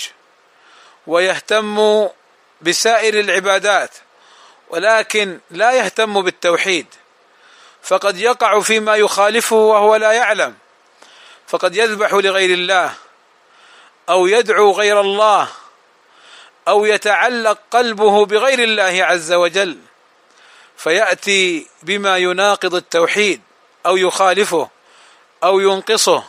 ويهتم 1.08 2.08
بسائر 2.62 3.20
العبادات 3.20 3.91
ولكن 4.70 5.39
لا 5.52 5.72
يهتم 5.72 6.22
بالتوحيد. 6.22 6.86
فقد 7.84 8.17
يقع 8.17 8.60
فيما 8.60 8.96
يخالفه 8.96 9.56
وهو 9.56 9.96
لا 9.96 10.12
يعلم. 10.12 10.56
فقد 11.48 11.76
يذبح 11.76 12.13
لغير 12.13 12.54
الله 12.54 12.94
أو 14.10 14.28
يدعو 14.28 14.72
غير 14.72 15.02
الله 15.02 15.48
أو 16.67 16.86
يتعلق 16.86 17.60
قلبه 17.72 18.26
بغير 18.26 18.63
الله 18.63 19.06
عز 19.06 19.32
وجل 19.34 19.78
فيأتي 20.78 21.67
بما 21.84 22.17
يناقض 22.17 22.76
التوحيد 22.76 23.41
أو 23.86 23.98
يخالفه. 23.98 24.70
أو 25.43 25.60
ينقصه. 25.60 26.23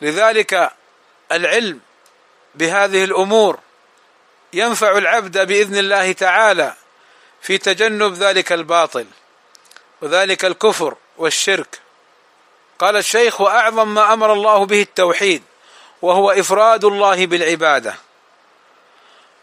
لذلك 0.00 0.72
العلم 1.32 1.80
بهذه 2.54 3.04
الأمور 3.04 3.58
ينفع 4.52 4.98
العبد 4.98 5.46
بإذن 5.46 5.76
الله 5.78 6.12
تعالى 6.12 6.74
في 7.42 7.58
تجنب 7.58 8.14
ذلك 8.14 8.52
الباطل 8.52 9.06
وذلك 10.02 10.44
الكفر 10.44 10.96
والشرك. 11.16 11.80
قال 12.78 12.96
الشيخ 12.96 13.40
وأعظم 13.40 13.94
ما 13.94 14.12
أمر 14.12 14.32
الله 14.32 14.66
به 14.66 14.82
التوحيد 14.82 15.42
وهو 16.02 16.30
إفراد 16.30 16.84
الله 16.84 17.26
بالعبادة. 17.26 17.94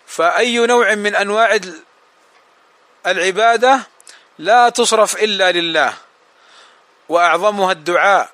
فأي 0.08 0.58
نوع 0.58 0.96
من 0.96 1.16
أنواع 1.16 1.60
العبادة 3.08 3.80
لا 4.40 4.70
تصرف 4.70 5.24
إلا 5.24 5.52
لله 5.52 5.94
وأعظمها 7.10 7.72
الدعاء 7.72 8.30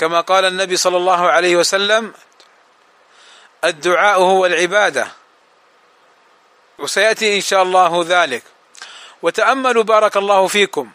كما 0.00 0.20
قال 0.20 0.44
النبي 0.44 0.76
صلى 0.76 0.96
الله 0.96 1.30
عليه 1.30 1.56
وسلم 1.56 2.14
الدعاء 3.64 4.20
هو 4.20 4.46
العبادة. 4.46 5.08
وسيأتي 6.78 7.36
إن 7.36 7.40
شاء 7.40 7.62
الله 7.62 8.04
ذلك. 8.08 8.42
وتأملوا 9.22 9.82
بارك 9.82 10.16
الله 10.16 10.46
فيكم 10.46 10.90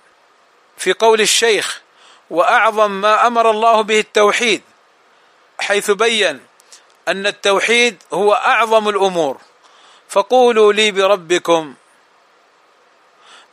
في 0.78 0.94
قول 0.94 1.22
الشيخ 1.22 1.82
وأعظم 2.30 2.92
ما 2.92 3.28
أمر 3.28 3.50
الله 3.50 3.82
به 3.82 4.00
التوحيد 4.00 4.62
حيث 5.60 5.92
بين 5.92 6.46
أن 7.08 7.28
التوحيد 7.28 8.04
هو 8.14 8.34
أعظم 8.34 8.90
الأمور. 8.90 9.38
فقولوا 10.10 10.74
لي 10.74 10.92
بربكم 10.92 11.74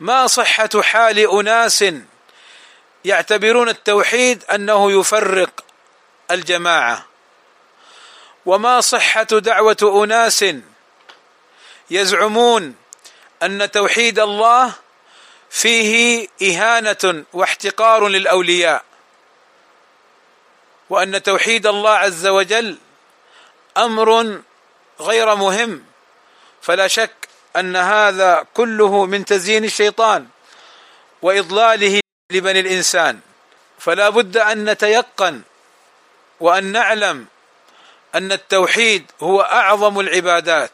ما 0.01 0.27
صحة 0.27 0.83
حال 0.83 1.19
أناس 1.19 1.85
يعتبرون 3.05 3.69
التوحيد 3.69 4.45
أنه 4.45 5.01
يفرق 5.01 5.65
الجماعة. 6.31 7.07
وما 8.47 8.81
صحة 8.81 9.23
دعوة 9.23 10.03
أناس 10.05 10.45
يزعمون 11.91 12.75
أن 13.43 13.71
توحيد 13.71 14.19
الله 14.19 14.73
فيه 15.51 16.29
إهانة 16.43 17.25
واحتقار 17.33 18.09
للأولياء 18.09 18.85
وأن 20.91 21.23
توحيد 21.23 21.67
الله 21.67 21.91
عز 21.91 22.27
وجل 22.27 22.79
أمر 23.77 24.41
غير 25.01 25.35
مهم. 25.35 25.85
فلا 26.63 26.89
شك 26.89 27.29
أن 27.57 27.77
هذا 27.77 28.47
كله 28.55 29.07
من 29.07 29.25
تزيين 29.25 29.65
الشيطان 29.65 30.29
وإضلاله 31.23 32.02
لبني 32.33 32.61
الإنسان. 32.61 33.21
فلا 33.79 34.09
بد 34.09 34.37
أن 34.37 34.65
نتيقن 34.65 35.43
وأن 36.41 36.65
نعلم 36.65 37.27
أن 38.15 38.33
التوحيد 38.33 39.11
هو 39.21 39.41
أعظم 39.41 40.01
العبادات 40.01 40.71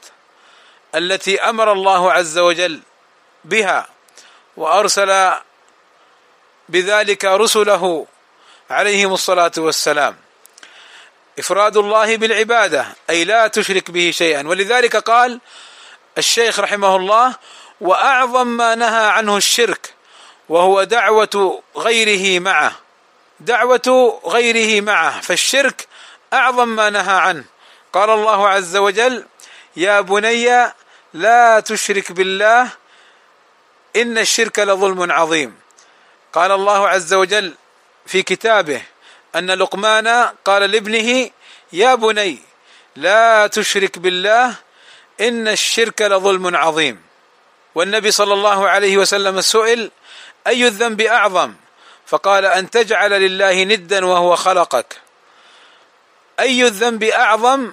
التي 0.94 1.40
أمر 1.40 1.72
الله 1.72 2.12
عز 2.12 2.38
وجل 2.38 2.80
بها 3.44 3.88
وأرسل 4.56 5.32
بذلك 6.68 7.24
رسله 7.24 8.06
عليهم 8.70 9.12
الصلاة 9.12 9.52
والسلام. 9.58 10.16
إفراد 11.38 11.76
الله 11.76 12.16
بالعبادة 12.16 12.86
أي 13.10 13.24
لا 13.24 13.46
تشرك 13.46 13.90
به 13.90 14.10
شيئا. 14.10 14.48
ولذلك 14.48 14.96
قال 14.96 15.40
الشيخ 16.18 16.60
رحمه 16.60 16.96
الله 16.96 17.34
وأعظم 17.80 18.46
ما 18.46 18.74
نهى 18.74 19.06
عنه 19.06 19.36
الشرك 19.36 19.94
وهو 20.48 20.82
دعوة 20.82 21.62
غيره 21.76 22.40
معه. 22.40 22.72
دعوة 23.40 24.20
غيره 24.26 24.80
معه. 24.80 25.20
فالشرك 25.20 25.86
أعظم 26.32 26.68
ما 26.68 26.90
نهى 26.90 27.16
عنه. 27.16 27.44
قال 27.92 28.10
الله 28.10 28.48
عز 28.48 28.76
وجل 28.76 29.26
يا 29.76 30.00
بني 30.00 30.72
لا 31.14 31.60
تشرك 31.60 32.12
بالله 32.12 32.68
إن 33.96 34.18
الشرك 34.18 34.58
لظلم 34.58 35.12
عظيم. 35.12 35.58
قال 36.32 36.52
الله 36.52 36.88
عز 36.88 37.14
وجل 37.14 37.54
في 38.06 38.22
كتابه 38.22 38.82
أن 39.36 39.50
لقمان 39.50 40.08
قال 40.44 40.70
لابنه 40.70 41.30
يا 41.72 41.94
بني 41.94 42.38
لا 42.96 43.46
تشرك 43.46 43.98
بالله 43.98 44.54
إن 45.20 45.48
الشرك 45.48 46.02
لظلم 46.02 46.56
عظيم. 46.56 47.02
والنبي 47.74 48.10
صلى 48.10 48.34
الله 48.34 48.68
عليه 48.68 48.96
وسلم 48.96 49.40
سئل 49.40 49.90
أي 50.46 50.66
الذنب 50.66 51.00
أعظم؟ 51.00 51.54
فقال 52.06 52.44
أن 52.44 52.70
تجعل 52.70 53.10
لله 53.10 53.64
ندا 53.64 54.06
وهو 54.06 54.36
خلقك. 54.36 54.96
أي 56.40 56.64
الذنب 56.66 57.04
أعظم؟ 57.04 57.72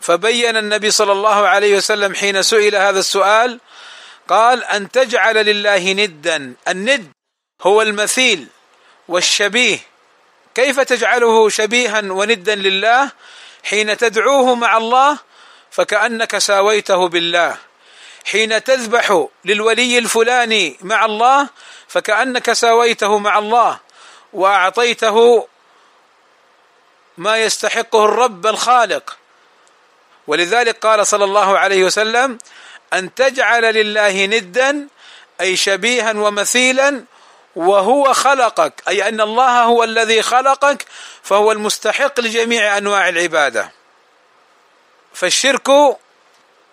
فبين 0.00 0.56
النبي 0.56 0.90
صلى 0.90 1.12
الله 1.12 1.48
عليه 1.48 1.76
وسلم 1.76 2.14
حين 2.14 2.42
سئل 2.42 2.76
هذا 2.76 2.98
السؤال 2.98 3.60
قال 4.28 4.64
أن 4.64 4.90
تجعل 4.90 5.34
لله 5.34 5.92
ندا. 5.92 6.54
الند 6.68 7.08
هو 7.62 7.82
المثيل 7.82 8.46
والشبيه. 9.08 9.78
كيف 10.54 10.80
تجعله 10.80 11.48
شبيها 11.48 12.00
وندا 12.00 12.54
لله؟ 12.54 13.10
حين 13.64 13.96
تدعوه 13.96 14.54
مع 14.54 14.76
الله 14.76 15.18
فكأنك 15.70 16.38
ساويته 16.38 17.08
بالله. 17.08 17.56
حين 18.26 18.64
تذبح 18.64 19.26
للولي 19.44 19.98
الفلاني 19.98 20.76
مع 20.80 21.04
الله 21.04 21.48
فكأنك 21.88 22.52
ساويته 22.52 23.18
مع 23.18 23.38
الله 23.38 23.80
وأعطيته 24.32 25.48
ما 27.18 27.38
يستحقه 27.38 28.04
الرب 28.04 28.46
الخالق. 28.46 29.16
ولذلك 30.26 30.78
قال 30.78 31.06
صلى 31.06 31.24
الله 31.24 31.58
عليه 31.58 31.84
وسلم 31.84 32.38
أن 32.92 33.14
تجعل 33.14 33.62
لله 33.62 34.26
ندا 34.26 34.88
أي 35.40 35.56
شبيها 35.56 36.12
ومثيلا 36.12 37.04
وهو 37.56 38.12
خلقك 38.12 38.82
أي 38.88 39.08
أن 39.08 39.20
الله 39.20 39.62
هو 39.62 39.84
الذي 39.84 40.22
خلقك 40.22 40.86
فهو 41.22 41.52
المستحق 41.52 42.20
لجميع 42.20 42.78
أنواع 42.78 43.08
العبادة. 43.08 43.72
فالشرك 45.14 45.96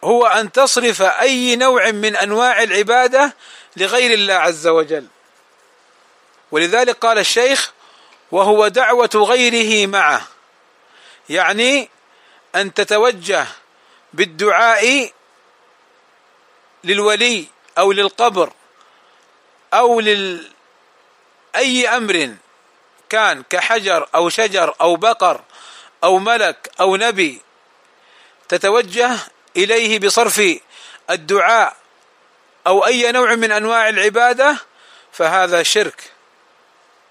هو 0.04 0.26
أن 0.26 0.52
تصرف 0.52 1.02
أي 1.02 1.56
نوع 1.56 1.92
من 1.92 2.16
أنواع 2.16 2.64
العبادة 2.64 3.36
لغير 3.78 4.14
الله 4.14 4.34
عز 4.34 4.68
وجل. 4.68 5.08
ولذلك 6.52 6.98
قال 6.98 7.18
الشيخ 7.18 7.72
وهو 8.32 8.68
دعوة 8.68 9.10
غيره 9.16 9.88
معه. 9.88 10.28
يعني 11.30 11.90
أن 12.56 12.74
تتوجه 12.74 13.46
بالدعاء 14.14 15.12
للولي 16.84 17.48
أو 17.78 17.92
للقبر 17.92 18.54
أو 19.74 20.00
لل 20.00 20.52
أي 21.56 21.88
أمر 21.88 22.36
كان 23.10 23.44
كحجر 23.50 24.10
أو 24.16 24.30
شجر 24.30 24.76
أو 24.82 24.96
بقر 24.96 25.42
أو 26.04 26.20
ملك 26.20 26.72
أو 26.80 26.96
نبي 26.96 27.42
تتوجه 28.50 29.18
إليه 29.58 30.00
بصرف 30.00 30.42
الدعاء 31.10 31.76
أو 32.68 32.86
أي 32.86 33.12
نوع 33.12 33.36
من 33.36 33.52
أنواع 33.52 33.90
العبادة 33.90 34.58
فهذا 35.12 35.64
شرك. 35.64 36.12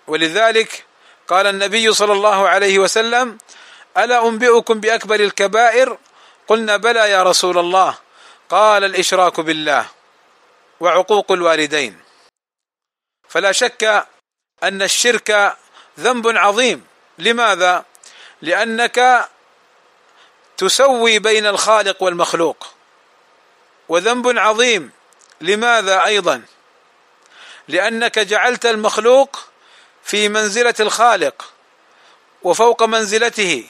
ولذلك 0.06 0.84
قال 1.28 1.46
النبي 1.46 1.92
صلى 1.92 2.12
الله 2.12 2.48
عليه 2.48 2.78
وسلم 2.78 3.38
ألا 3.96 4.28
أنبئكم 4.28 4.80
بأكبر 4.80 5.20
الكبائر؟ 5.20 5.98
قلنا 6.48 6.76
بلى 6.76 7.10
يا 7.10 7.22
رسول 7.22 7.58
الله. 7.58 7.98
قال 8.48 8.84
الإشراك 8.84 9.40
بالله 9.40 9.86
وعقوق 10.80 11.32
الوالدين. 11.32 12.00
فلا 13.28 13.52
شك 13.52 14.06
أن 14.62 14.82
الشرك 14.82 15.56
ذنب 16.00 16.28
عظيم. 16.28 16.86
لماذا؟ 17.18 17.84
لأنك 18.42 19.28
تسوي 20.62 21.18
بين 21.18 21.46
الخالق 21.46 22.02
والمخلوق. 22.02 22.66
وذنب 23.88 24.38
عظيم. 24.38 24.90
لماذا 25.40 26.04
أيضا؟ 26.04 26.42
لأنك 27.68 28.18
جعلت 28.18 28.66
المخلوق 28.66 29.48
في 30.04 30.28
منزلة 30.28 30.74
الخالق 30.80 31.52
وفوق 32.42 32.82
منزلته. 32.82 33.68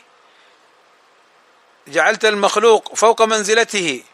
جعلت 1.89 2.25
المخلوق 2.25 2.95
فوق 2.95 3.23
منزلته. 3.23 4.05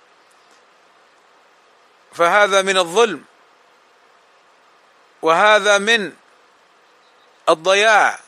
فهذا 2.14 2.62
من 2.62 2.78
الظلم. 2.78 3.24
وهذا 5.22 5.78
من 5.78 6.12
الضياع. 7.48 8.20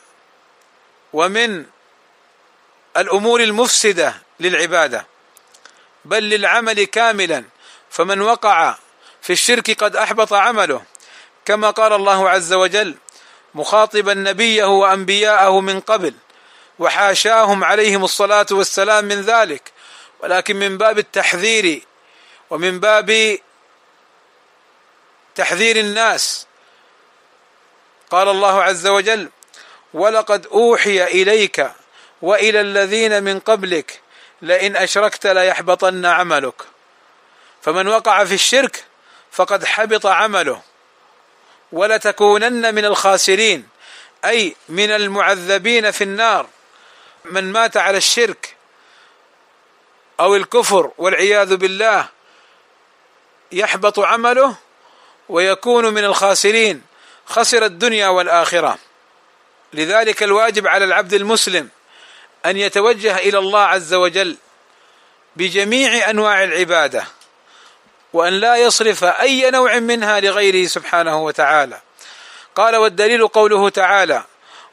ومن 1.13 1.65
الأمور 2.97 3.39
المفسدة. 3.39 4.21
للعبادة 4.41 5.07
بل 6.05 6.23
للعمل 6.23 6.83
كاملا. 6.83 7.43
فمن 7.89 8.21
وقع 8.21 8.75
في 9.21 9.33
الشرك 9.33 9.83
قد 9.83 9.95
أحبط 9.95 10.33
عمله. 10.33 10.83
كما 11.45 11.69
قال 11.69 11.93
الله 11.93 12.29
عز 12.29 12.53
وجل 12.53 12.95
مخاطبا 13.55 14.13
نبيه 14.13 14.65
وأنبياءه 14.65 15.59
من 15.59 15.79
قبل 15.79 16.13
وحاشاهم 16.79 17.63
عليهم 17.63 18.03
الصلاة 18.03 18.45
والسلام 18.51 19.05
من 19.05 19.21
ذلك. 19.21 19.71
ولكن 20.19 20.55
من 20.55 20.77
باب 20.77 20.99
التحذير 20.99 21.81
ومن 22.49 22.79
باب 22.79 23.37
تحذير 25.35 25.75
الناس 25.75 26.47
قال 28.09 28.27
الله 28.29 28.63
عز 28.63 28.87
وجل 28.87 29.29
ولقد 29.93 30.47
أوحي 30.47 31.03
إليك 31.03 31.71
وإلى 32.21 32.61
الذين 32.61 33.23
من 33.23 33.39
قبلك 33.39 34.01
لئن 34.41 34.75
أشركت 34.75 35.27
ليحبطن 35.27 36.05
عملك. 36.05 36.61
فمن 37.61 37.87
وقع 37.87 38.23
في 38.23 38.33
الشرك 38.33 38.85
فقد 39.31 39.65
حبط 39.65 40.05
عمله. 40.05 40.61
ولتكونن 41.71 42.75
من 42.75 42.85
الخاسرين 42.85 43.67
أي 44.25 44.55
من 44.69 44.91
المعذبين 44.91 45.91
في 45.91 46.03
النار. 46.03 46.47
من 47.25 47.51
مات 47.51 47.77
على 47.77 47.97
الشرك 47.97 48.55
أو 50.19 50.35
الكفر 50.35 50.91
والعياذ 50.97 51.55
بالله 51.55 52.09
يحبط 53.51 53.99
عمله 53.99 54.55
ويكون 55.29 55.93
من 55.93 56.03
الخاسرين. 56.03 56.81
خسر 57.25 57.65
الدنيا 57.65 58.07
والآخرة. 58.07 58.77
لذلك 59.73 60.23
الواجب 60.23 60.67
على 60.67 60.85
العبد 60.85 61.13
المسلم 61.13 61.69
أن 62.45 62.57
يتوجه 62.57 63.17
إلى 63.17 63.37
الله 63.37 63.59
عز 63.59 63.93
وجل 63.93 64.37
بجميع 65.35 66.09
أنواع 66.09 66.43
العبادة 66.43 67.03
وأن 68.13 68.33
لا 68.33 68.55
يصرف 68.55 69.03
أي 69.03 69.51
نوع 69.51 69.79
منها 69.79 70.19
لغيره 70.19 70.67
سبحانه 70.67 71.23
وتعالى. 71.23 71.81
قال 72.55 72.75
والدليل 72.75 73.27
قوله 73.27 73.69
تعالى 73.69 74.23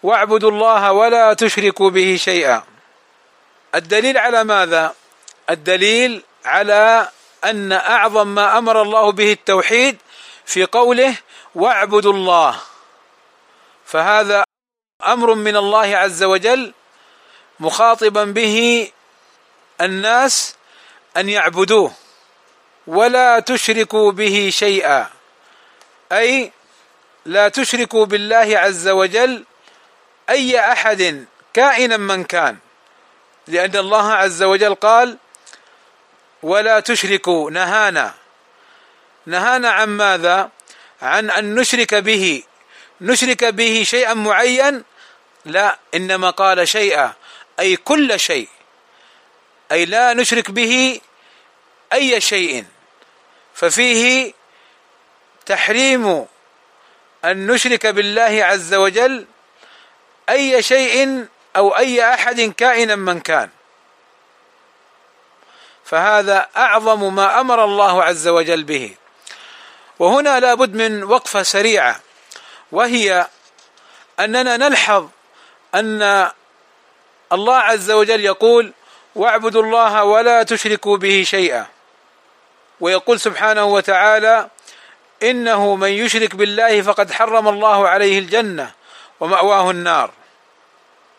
واعبدوا 0.02 0.50
الله 0.50 0.92
ولا 0.92 1.34
تشركوا 1.34 1.90
به 1.90 2.16
شيئا. 2.16 2.62
الدليل 3.74 4.18
على 4.18 4.44
ماذا؟ 4.44 4.94
الدليل 5.50 6.22
على 6.44 7.08
أن 7.44 7.72
أعظم 7.72 8.34
ما 8.34 8.58
أمر 8.58 8.82
الله 8.82 9.12
به 9.12 9.32
التوحيد 9.32 9.98
في 10.46 10.64
قوله 10.64 11.14
واعبدوا 11.54 12.12
الله. 12.12 12.60
فهذا 13.86 14.44
أمر 15.06 15.34
من 15.34 15.56
الله 15.56 15.96
عز 15.96 16.22
وجل 16.22 16.72
مخاطبا 17.60 18.24
به 18.24 18.90
الناس 19.80 20.54
أن 21.16 21.28
يعبدوه 21.28 21.92
ولا 22.86 23.40
تشركوا 23.40 24.12
به 24.12 24.50
شيئا. 24.52 25.10
أي 26.12 26.52
لا 27.24 27.48
تشركوا 27.48 28.06
بالله 28.06 28.58
عز 28.58 28.88
وجل 28.88 29.44
أي 30.30 30.60
أحد 30.72 31.26
كائنا 31.54 31.96
من 31.96 32.24
كان. 32.24 32.56
لأن 33.46 33.76
الله 33.76 34.12
عز 34.12 34.42
وجل 34.42 34.74
قال 34.74 35.16
ولا 36.42 36.80
تشركوا 36.80 37.50
نهانا. 37.50 38.14
نهانا 39.26 39.70
عن 39.70 39.88
ماذا؟ 39.88 40.50
عن 41.02 41.30
أن 41.30 41.54
نشرك 41.54 41.94
به. 41.94 42.42
نشرك 43.00 43.44
به 43.44 43.82
شيئا 43.82 44.14
معين؟ 44.14 44.84
لا 45.44 45.78
إنما 45.94 46.30
قال 46.30 46.68
شيئا. 46.68 47.12
أي 47.58 47.76
كل 47.76 48.20
شيء 48.20 48.48
أي 49.72 49.84
لا 49.84 50.14
نشرك 50.14 50.50
به 50.50 51.00
أي 51.92 52.20
شيء. 52.20 52.64
ففيه 53.54 54.32
تحريم 55.46 56.26
أن 57.24 57.46
نشرك 57.46 57.86
بالله 57.86 58.44
عز 58.44 58.74
وجل 58.74 59.26
أي 60.28 60.62
شيء 60.62 61.26
أو 61.56 61.76
أي 61.76 62.14
أحد 62.14 62.40
كائنا 62.40 62.96
من 62.96 63.20
كان. 63.20 63.50
فهذا 65.84 66.48
أعظم 66.56 67.14
ما 67.14 67.40
أمر 67.40 67.64
الله 67.64 68.04
عز 68.04 68.28
وجل 68.28 68.64
به. 68.64 68.94
وهنا 69.98 70.40
لابد 70.40 70.74
من 70.74 71.04
وقفة 71.04 71.42
سريعة 71.42 72.00
وهي 72.72 73.26
أننا 74.20 74.56
نلحظ 74.56 75.08
أن 75.74 76.30
الله 77.32 77.56
عز 77.56 77.90
وجل 77.90 78.24
يقول 78.24 78.72
واعبدوا 79.14 79.62
الله 79.62 80.04
ولا 80.04 80.42
تشركوا 80.42 80.96
به 80.96 81.22
شيئا. 81.26 81.66
ويقول 82.80 83.20
سبحانه 83.20 83.64
وتعالى 83.64 84.50
إنه 85.22 85.76
من 85.76 85.88
يشرك 85.88 86.34
بالله 86.34 86.82
فقد 86.82 87.12
حرم 87.12 87.48
الله 87.48 87.88
عليه 87.88 88.18
الجنة 88.18 88.70
ومأواه 89.20 89.70
النار. 89.70 90.10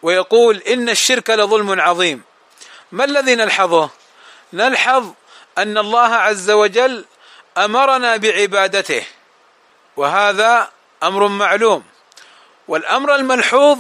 ويقول 0.02 0.58
إن 0.58 0.90
الشرك 0.90 1.30
لظلم 1.30 1.82
عظيم. 1.82 2.24
ما 2.92 3.04
الذي 3.06 3.36
نلحظه؟ 3.36 3.90
نلحظ 4.54 5.12
أن 5.58 5.78
الله 5.78 6.16
عز 6.16 6.52
وجل 6.52 7.06
أمرنا 7.58 8.18
بعبادته 8.18 9.04
وهذا 9.98 10.70
أمر 11.04 11.28
معلوم. 11.28 11.84
والأمر 12.68 13.16
الملحوظ 13.16 13.80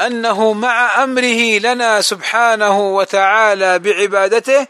أنه 0.00 0.52
مع 0.52 1.04
أمره 1.04 1.58
لنا 1.58 2.00
سبحانه 2.00 2.80
وتعالى 2.80 3.78
بعبادته 3.78 4.66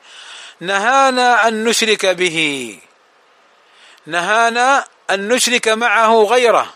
نهانا 0.60 1.48
أن 1.48 1.64
نشرك 1.64 2.06
به. 2.06 2.78
نهانا 4.06 4.84
أن 5.10 5.28
نشرك 5.28 5.68
معه 5.68 6.22
غيره. 6.22 6.74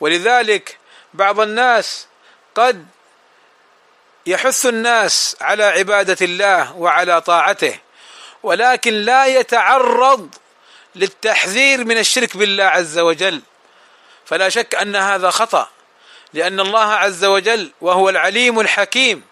ولذلك 0.00 0.78
بعض 1.14 1.40
الناس 1.40 2.06
قد 2.54 2.86
يحث 4.26 4.66
الناس 4.66 5.36
على 5.40 5.64
عبادة 5.64 6.16
الله 6.22 6.76
وعلى 6.76 7.20
طاعته 7.20 7.78
ولكن 8.42 8.92
لا 8.92 9.26
يتعرض 9.26 10.34
للتحذير 10.94 11.84
من 11.84 11.98
الشرك 11.98 12.36
بالله 12.36 12.64
عز 12.64 12.98
وجل. 12.98 13.42
فلا 14.24 14.48
شك 14.48 14.74
أن 14.74 14.96
هذا 14.96 15.30
خطأ. 15.30 15.68
لأن 16.32 16.60
الله 16.60 16.92
عز 16.92 17.24
وجل 17.24 17.70
وهو 17.80 18.08
العليم 18.08 18.60
الحكيم 18.60 19.24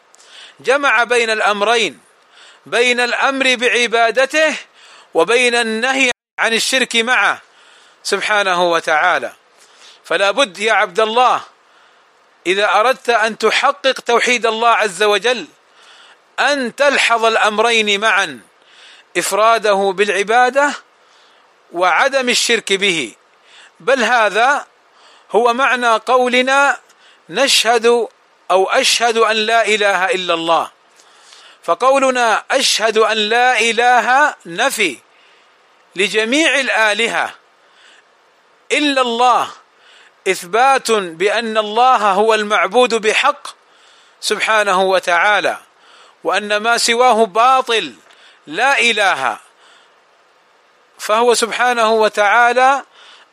جمع 0.60 1.04
بين 1.04 1.30
الأمرين 1.30 2.00
بين 2.66 3.00
الأمر 3.00 3.54
بعبادته 3.54 4.56
وبين 5.14 5.54
النهي 5.54 6.10
عن 6.38 6.52
الشرك 6.52 6.96
معه 6.96 7.42
سبحانه 8.02 8.70
وتعالى. 8.70 9.32
فلا 10.04 10.30
بد 10.30 10.58
يا 10.58 10.72
عبد 10.72 11.00
الله 11.00 11.40
إذا 12.46 12.74
أردت 12.74 13.10
أن 13.10 13.38
تحقق 13.38 14.00
توحيد 14.00 14.46
الله 14.46 14.68
عز 14.68 15.02
وجل 15.02 15.46
أن 16.40 16.76
تلحظ 16.76 17.24
الأمرين 17.24 18.00
معا 18.00 18.40
إفراده 19.16 19.92
بالعبادة 19.96 20.72
وعدم 21.72 22.28
الشرك 22.28 22.72
به. 22.72 23.14
بل 23.80 24.02
هذا 24.02 24.66
هو 25.30 25.54
معنى 25.54 25.88
قولنا 25.88 26.78
نشهد 27.28 28.08
أو 28.50 28.70
أشهد 28.70 29.16
أن 29.16 29.36
لا 29.36 29.66
إله 29.66 30.04
إلا 30.04 30.34
الله. 30.34 30.70
فقولنا 31.62 32.44
أشهد 32.50 32.98
أن 32.98 33.16
لا 33.16 33.60
إله 33.60 34.34
نفي 34.46 34.98
لجميع 35.96 36.60
الآلهة 36.60 37.34
إلا 38.72 39.00
الله. 39.02 39.48
إثبات 40.28 40.90
بأن 40.90 41.58
الله 41.58 41.96
هو 41.96 42.34
المعبود 42.34 42.94
بحق 42.94 43.48
سبحانه 44.20 44.82
وتعالى 44.82 45.58
وأن 46.24 46.56
ما 46.56 46.78
سواه 46.78 47.26
باطل 47.26 47.94
لا 48.46 48.80
إله 48.80 49.38
فهو 50.98 51.34
سبحانه 51.34 51.92
وتعالى 51.92 52.84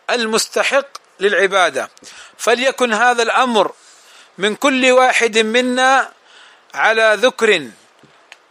المستحق 0.09 0.87
للعبادة. 1.19 1.89
فليكن 2.37 2.93
هذا 2.93 3.23
الأمر 3.23 3.73
من 4.37 4.55
كل 4.55 4.91
واحد 4.91 5.37
منا 5.37 6.11
على 6.73 7.17
ذكر 7.21 7.67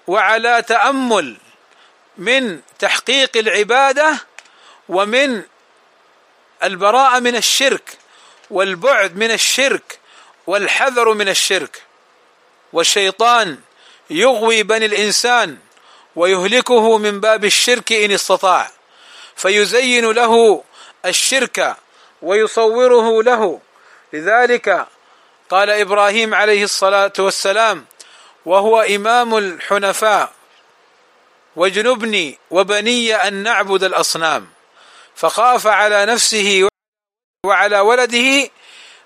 وعلى 0.06 0.62
تأمل 0.62 1.36
من 2.18 2.60
تحقيق 2.78 3.36
العبادة 3.36 4.18
ومن 4.88 5.42
البراءة 6.62 7.18
من 7.18 7.36
الشرك 7.36 7.98
والبعد 8.50 9.16
من 9.16 9.30
الشرك 9.30 9.98
والحذر 10.46 11.14
من 11.14 11.28
الشرك. 11.28 11.82
والشيطان 12.72 13.58
يغوي 14.10 14.62
بني 14.62 14.86
الإنسان 14.86 15.58
ويهلكه 16.16 16.98
من 16.98 17.20
باب 17.20 17.44
الشرك 17.44 17.92
إن 17.92 18.10
استطاع. 18.10 18.70
فيزين 19.36 20.10
له 20.10 20.64
الشرك 21.06 21.76
ويصوره 22.22 23.22
له. 23.22 23.60
لذلك 24.12 24.86
قال 25.52 25.70
إبراهيم 25.70 26.34
عليه 26.34 26.64
الصلاة 26.64 27.12
والسلام 27.18 27.84
وهو 28.46 28.80
إمام 28.80 29.36
الحنفاء 29.36 30.32
واجنبني 31.56 32.38
وبني 32.50 33.14
أن 33.14 33.34
نعبد 33.34 33.84
الأصنام 33.84 34.48
فخاف 35.14 35.66
على 35.66 36.06
نفسه 36.06 36.68
وعلى 37.46 37.80
ولده 37.80 38.50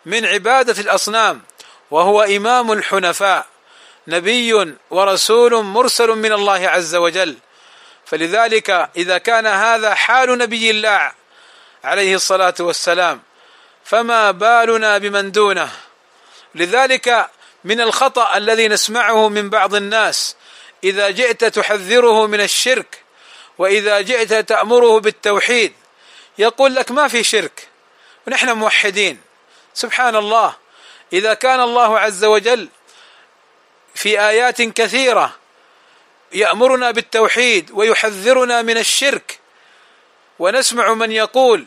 من 0.07 0.27
عبادة 0.27 0.81
الأصنام 0.83 1.43
وهو 1.91 2.23
إمام 2.23 2.73
الحنفاء 2.73 3.47
نبي 4.09 4.75
ورسول 4.91 5.65
مرسل 5.65 6.11
من 6.11 6.33
الله 6.33 6.69
عز 6.69 6.95
وجل. 6.95 7.37
فلذلك 8.05 8.91
إذا 8.97 9.19
كان 9.19 9.47
هذا 9.47 9.95
حال 9.95 10.39
نبي 10.39 10.71
الله 10.71 11.13
عليه 11.85 12.15
الصلاة 12.15 12.55
والسلام 12.61 13.23
فما 13.85 14.31
بالنا 14.31 14.99
بمن 14.99 15.33
دونه؟ 15.33 15.86
لذلك 16.57 17.31
من 17.65 17.81
الخطأ 17.81 18.37
الذي 18.37 18.69
نسمعه 18.69 19.29
من 19.29 19.51
بعض 19.51 19.75
الناس. 19.75 20.37
إذا 20.85 21.11
جئت 21.11 21.45
تحذره 21.45 22.27
من 22.27 22.41
الشرك 22.41 23.03
وإذا 23.59 24.01
جئت 24.01 24.35
تأمره 24.35 25.01
بالتوحيد 25.01 25.73
يقول 26.39 26.75
لك 26.75 26.91
ما 26.91 27.09
في 27.09 27.25
شرك 27.25 27.69
ونحن 28.27 28.53
موحدين. 28.53 29.21
سبحان 29.75 30.17
الله. 30.17 30.57
إذا 31.13 31.35
كان 31.35 31.61
الله 31.61 31.99
عز 31.99 32.25
وجل 32.25 32.69
في 33.95 34.21
آيات 34.21 34.63
كثيرة 34.63 35.37
يأمرنا 36.33 36.91
بالتوحيد 36.91 37.71
ويحذرنا 37.71 38.63
من 38.63 38.79
الشرك 38.79 39.39
ونسمع 40.39 40.95
من 40.95 41.13
يقول 41.13 41.67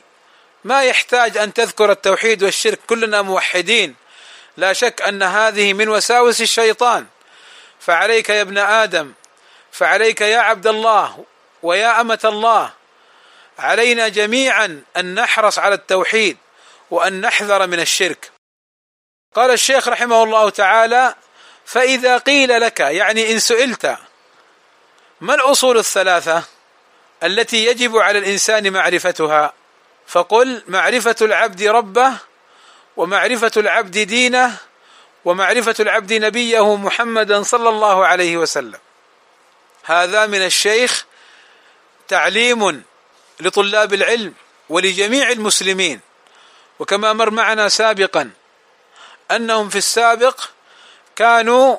ما 0.63 0.83
يحتاج 0.83 1.37
أن 1.37 1.53
تذكر 1.53 1.91
التوحيد 1.91 2.43
والشرك 2.43 2.79
كلنا 2.87 3.21
موحدين. 3.21 3.95
لا 4.59 4.73
شك 4.73 5.01
أن 5.01 5.23
هذه 5.23 5.73
من 5.73 5.89
وساوس 5.89 6.41
الشيطان. 6.41 7.05
فعليك 7.79 8.29
يا 8.29 8.41
ابن 8.41 8.57
آدم 8.57 9.13
فعليك 9.71 10.21
يا 10.21 10.39
عبد 10.39 10.67
الله 10.67 11.25
ويا 11.63 12.01
أمة 12.01 12.19
الله 12.25 12.73
علينا 13.59 14.07
جميعا 14.07 14.83
أن 14.97 15.15
نحرص 15.15 15.59
على 15.59 15.75
التوحيد 15.75 16.37
وأن 16.91 17.21
نحذر 17.21 17.67
من 17.67 17.79
الشرك. 17.79 18.31
قال 19.35 19.51
الشيخ 19.51 19.87
رحمه 19.87 20.23
الله 20.23 20.49
تعالى 20.49 21.15
فإذا 21.65 22.17
قيل 22.17 22.61
لك 22.61 22.79
يعني 22.79 23.31
إن 23.31 23.39
سئلت 23.39 23.97
ما 25.21 25.35
الأصول 25.35 25.77
الثلاثة 25.77 26.43
التي 27.23 27.65
يجب 27.65 27.97
على 27.97 28.19
الإنسان 28.19 28.73
معرفتها؟ 28.73 29.53
فقل 30.07 30.63
معرفة 30.67 31.15
العبد 31.21 31.63
ربه 31.63 32.13
ومعرفة 32.99 33.51
العبد 33.57 33.97
دينه 33.97 34.57
ومعرفة 35.25 35.75
العبد 35.79 36.13
نبيه 36.13 36.75
محمدا 36.75 37.43
صلى 37.43 37.69
الله 37.69 38.07
عليه 38.07 38.37
وسلم. 38.37 38.79
هذا 39.83 40.25
من 40.25 40.45
الشيخ 40.45 41.05
تعليم 42.07 42.83
لطلاب 43.39 43.93
العلم 43.93 44.33
ولجميع 44.69 45.29
المسلمين. 45.29 45.99
وكما 46.79 47.13
مر 47.13 47.29
معنا 47.29 47.69
سابقا 47.69 48.31
أنهم 49.31 49.69
في 49.69 49.77
السابق 49.77 50.43
كانوا 51.15 51.77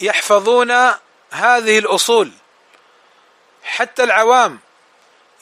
يحفظون 0.00 0.70
هذه 1.30 1.78
الأصول. 1.78 2.32
حتى 3.62 4.04
العوام 4.04 4.58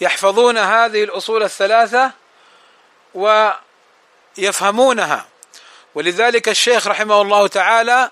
يحفظون 0.01 0.59
هذه 0.59 1.05
الأصول 1.05 1.43
الثلاثة 1.43 2.13
ويفهمونها 4.39 5.27
ولذلك 5.95 6.49
الشيخ 6.49 6.87
رحمه 6.87 7.23
الله 7.23 7.47
تعالى 7.47 8.11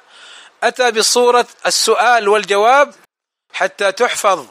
أتى 0.63 0.91
بصورة 0.91 1.47
السؤال 1.67 2.29
والجواب 2.29 2.95
حتى 3.53 3.93
تحفظ 3.93 4.47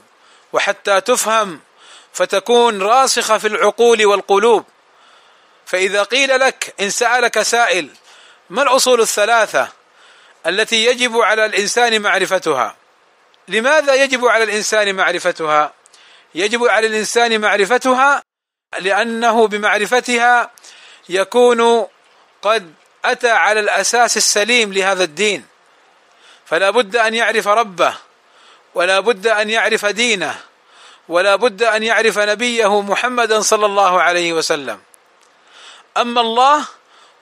وحتى 0.54 1.02
تفهم 1.02 1.60
فتكون 2.14 2.82
راسخة 2.82 3.38
في 3.38 3.48
العقول 3.48 4.06
والقلوب. 4.06 4.66
فإذا 5.66 6.04
قيل 6.04 6.40
لك 6.40 6.74
إن 6.80 6.90
سألك 6.90 7.42
سائل 7.42 7.90
ما 8.50 8.62
الأصول 8.64 9.02
الثلاثة 9.02 9.68
التي 10.48 10.86
يجب 10.86 11.18
على 11.18 11.46
الإنسان 11.46 12.02
معرفتها؟ 12.02 12.76
لماذا 13.48 13.94
يجب 13.94 14.26
على 14.26 14.44
الإنسان 14.44 14.96
معرفتها؟ 14.96 15.74
يجب 16.36 16.64
على 16.64 16.88
الإنسان 16.88 17.42
معرفتها 17.42 18.24
لأنه 18.80 19.48
بمعرفتها 19.48 20.52
يكون 21.10 21.88
قد 22.41 22.74
أتى 23.06 23.32
على 23.32 23.60
الأساس 23.60 24.18
السليم 24.18 24.74
لهذا 24.74 25.04
الدين. 25.04 25.46
فلا 26.46 26.70
بد 26.70 26.96
أن 26.96 27.13
يعرف 27.13 27.48
ربه 27.48 27.94
ولا 28.76 29.00
بد 29.00 29.28
أن 29.28 29.50
يعرف 29.50 29.86
دينه 29.86 30.41
ولا 31.10 31.36
بد 31.36 31.63
أن 31.63 31.84
يعرف 31.84 32.20
نبيه 32.20 32.82
محمدا 32.82 33.41
صلى 33.41 33.65
الله 33.65 34.02
عليه 34.02 34.34
وسلم. 34.34 34.82
أما 35.98 36.22
الله 36.22 36.65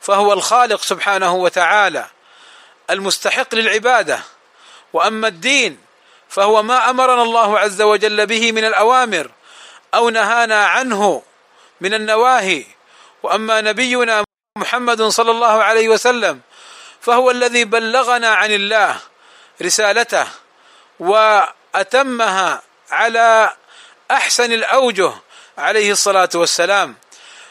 فهو 0.02 0.34
الخالق 0.34 0.82
سبحانه 0.82 1.36
وتعالى 1.36 2.06
المستحق 2.90 3.56
للعبادة. 3.56 4.20
وأما 4.94 5.28
الدين 5.28 5.80
فهو 6.30 6.64
ما 6.64 6.90
أمرنا 6.90 7.22
الله 7.22 7.60
عز 7.60 7.82
وجل 7.82 8.26
به 8.26 8.52
من 8.52 8.66
الأوامر 8.66 9.32
أو 9.94 10.10
نهانا 10.10 10.66
عنه 10.66 11.24
من 11.82 11.94
النواهي. 11.94 12.66
وأما 13.24 13.62
نبينا 13.62 14.24
محمد 14.58 15.02
صلى 15.02 15.32
الله 15.32 15.64
عليه 15.64 15.90
وسلم 15.90 16.42
فهو 17.02 17.32
الذي 17.32 17.66
بلغنا 17.66 18.30
عن 18.30 18.52
الله 18.52 19.00
رسالته 19.62 20.28
وأتمها 21.00 22.62
على 22.92 23.54
أحسن 24.12 24.54
الأوجه 24.54 25.12
عليه 25.58 25.92
الصلاة 25.92 26.30
والسلام. 26.36 26.96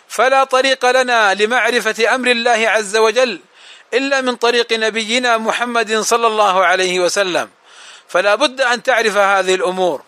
فلا 0.08 0.44
طريق 0.44 0.90
لنا 0.90 1.34
لمعرفة 1.34 2.14
أمر 2.14 2.30
الله 2.30 2.68
عز 2.68 2.96
وجل 2.96 3.40
إلا 3.94 4.20
من 4.20 4.36
طريق 4.36 4.72
نبينا 4.72 5.38
محمد 5.38 6.00
صلى 6.00 6.26
الله 6.26 6.64
عليه 6.64 7.00
وسلم. 7.00 7.50
فلا 8.08 8.34
بد 8.34 8.60
أن 8.60 8.82
تعرف 8.82 9.16
هذه 9.16 9.54
الأمور. 9.54 10.02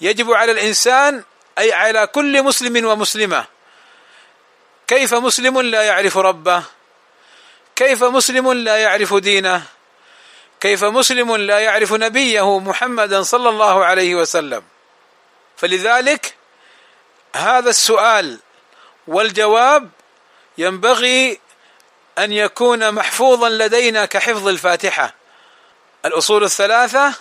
يجب 0.00 0.32
على 0.32 0.52
الإنسان 0.52 1.24
أي 1.58 1.72
على 1.72 2.06
كل 2.06 2.42
مسلم 2.42 2.86
ومسلمة 2.86 3.55
كيف 4.86 5.14
مسلم 5.14 5.60
لا 5.60 5.82
يعرف 5.82 6.18
ربه؟ 6.18 6.62
كيف 7.76 8.04
مسلم 8.04 8.52
لا 8.52 8.76
يعرف 8.76 9.14
دينه؟ 9.14 9.62
كيف 10.60 10.84
مسلم 10.84 11.36
لا 11.36 11.58
يعرف 11.58 11.92
نبيه 11.92 12.58
محمدا 12.58 13.22
صلى 13.22 13.48
الله 13.48 13.84
عليه 13.84 14.14
وسلم؟ 14.14 14.62
فلذلك 15.56 16.34
هذا 17.36 17.70
السؤال 17.70 18.38
والجواب 19.06 19.90
ينبغي 20.58 21.40
أن 22.18 22.32
يكون 22.32 22.92
محفوظا 22.92 23.48
لدينا 23.48 24.04
كحفظ 24.04 24.48
الفاتحة. 24.48 25.14
الأصول 26.04 26.44
الثلاثة 26.44 27.14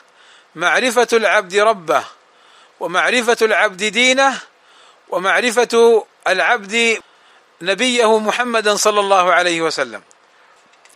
معرفة 0.56 1.08
العبد 1.14 1.56
ربه 1.56 2.04
ومعرفة 2.80 3.38
العبد 3.42 3.84
دينه 3.84 4.42
ومعرفة 5.10 6.06
العبد 6.28 7.02
نبيه 7.62 8.20
محمدا 8.20 8.76
صلى 8.76 9.00
الله 9.00 9.34
عليه 9.34 9.62
وسلم. 9.62 10.02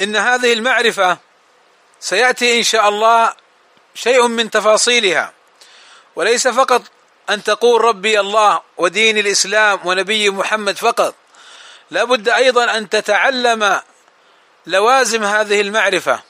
إن 0.02 0.16
هذه 0.16 0.54
المعرفة 0.54 1.18
سيأتي 2.00 2.58
إن 2.58 2.64
شاء 2.64 2.90
الله 2.90 3.34
شيء 3.96 4.28
من 4.28 4.50
تفاصيلها. 4.50 5.34
وليس 6.16 6.48
فقط 6.48 6.82
أن 7.30 7.44
تقول 7.44 7.82
ربي 7.82 8.20
الله 8.20 8.62
ودين 8.78 9.18
الإسلام 9.18 9.80
ونبي 9.86 10.30
محمد 10.30 10.78
فقط. 10.78 11.16
لا 11.92 12.04
بد 12.04 12.30
أيضا 12.30 12.78
أن 12.78 12.90
تتعلم 12.90 13.82
لوازم 14.66 15.24
هذه 15.24 15.62
المعرفة 15.62 16.22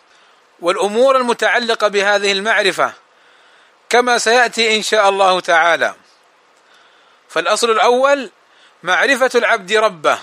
والأمور 0.60 1.18
المتعلقة 1.18 1.88
بهذه 1.88 2.32
المعرفة 2.32 2.94
كما 3.89 4.18
سيأتي 4.18 4.76
إن 4.76 4.82
شاء 4.82 5.10
الله 5.10 5.39
تعالى. 5.39 5.96
فالأصل 7.30 7.72
الأول 7.72 8.32
معرفة 8.84 9.32
العبد 9.36 9.74
ربه 9.74 10.20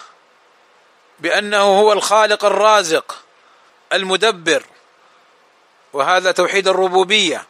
بأنه 1.19 1.63
هو 1.63 1.93
الخالق 1.93 2.45
الرازق 2.45 3.25
المدبر 3.93 4.63
وهذا 5.93 6.33
توحيد 6.33 6.69
الربوبية 6.69 7.47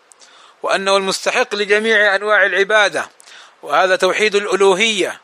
وأنه 0.62 0.96
المستحق 0.96 1.54
لجميع 1.54 2.14
أنواع 2.14 2.46
العبادة 2.46 3.08
وهذا 3.62 3.96
توحيد 3.96 4.34
الألوهية 4.34 5.20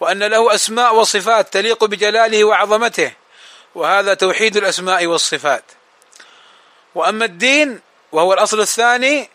وأن 0.00 0.22
له 0.22 0.54
أسماء 0.54 0.94
وصفات 0.94 1.52
تليق 1.52 1.84
بجلاله 1.84 2.44
وعظمته 2.44 3.12
وهذا 3.74 4.14
توحيد 4.14 4.56
الأسماء 4.56 5.06
والصفات. 5.06 5.64
وأما 6.94 7.24
الدين 7.24 7.80
وهو 8.12 8.32
الأصل 8.32 8.60
الثاني 8.60 9.30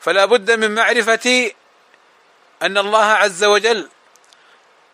فلا 0.00 0.24
بد 0.24 0.50
من 0.50 0.74
معرفة 0.74 1.50
أن 2.62 2.78
الله 2.78 3.04
عز 3.04 3.44
وجل 3.44 3.88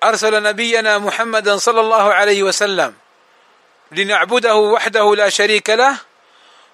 أرسل 0.05 0.43
نبينا 0.43 0.99
محمدا 0.99 1.57
صلى 1.57 1.81
الله 1.81 2.15
عليه 2.15 2.43
وسلم 2.43 2.95
لنعبده 3.93 4.55
وحده 4.55 5.15
لا 5.17 5.29
شريك 5.29 5.71
له 5.71 5.97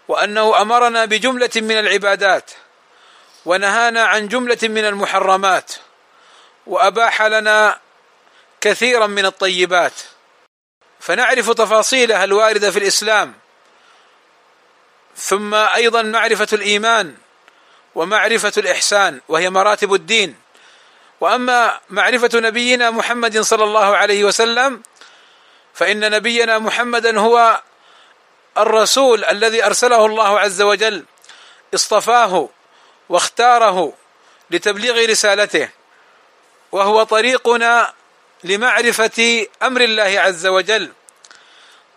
وأنه 0.09 0.63
أمرنا 0.63 1.05
بجملة 1.05 1.51
من 1.57 1.79
العبادات 1.79 2.51
ونهانا 3.47 4.05
عن 4.05 4.29
جملة 4.29 4.59
من 4.63 4.85
المحرمات 4.85 5.73
وأباح 6.67 7.23
لنا 7.23 7.79
كثيرا 8.61 9.07
من 9.07 9.27
الطيبات. 9.27 9.93
فنعرف 11.01 11.51
تفاصيلها 11.51 12.25
الواردة 12.25 12.71
في 12.71 12.79
الإسلام 12.79 13.35
ثم 15.17 15.55
أيضا 15.55 16.03
معرفة 16.03 16.49
الإيمان 16.53 17.17
ومعرفة 17.95 18.53
الإحسان 18.57 19.21
وهي 19.29 19.51
مراتب 19.51 19.95
الدين. 19.95 20.37
وأما 21.21 21.81
معرفة 21.91 22.31
نبينا 22.35 22.91
محمد 22.91 23.41
صلى 23.41 23.65
الله 23.65 23.97
عليه 23.97 24.25
وسلم 24.25 24.83
فإن 25.75 26.11
نبينا 26.11 26.59
محمدا 26.59 27.21
هو 27.21 27.61
الرسول 28.59 29.25
الذي 29.25 29.65
أرسله 29.67 30.07
الله 30.07 30.41
عز 30.41 30.63
وجل 30.63 31.05
اصطفاه 31.75 32.49
واختاره 33.09 33.93
لتبليغ 34.51 35.11
رسالته 35.11 35.69
وهو 36.73 37.03
طريقنا 37.03 37.95
لمعرفة 38.45 39.47
أمر 39.63 39.81
الله 39.81 40.21
عز 40.21 40.47
وجل. 40.47 40.93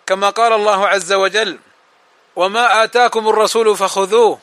كما 0.07 0.29
قال 0.29 0.53
الله 0.53 0.87
عز 0.87 1.13
وجل 1.13 1.59
وما 2.35 2.83
آتاكم 2.83 3.29
الرسول 3.29 3.77
فخذوه 3.77 4.39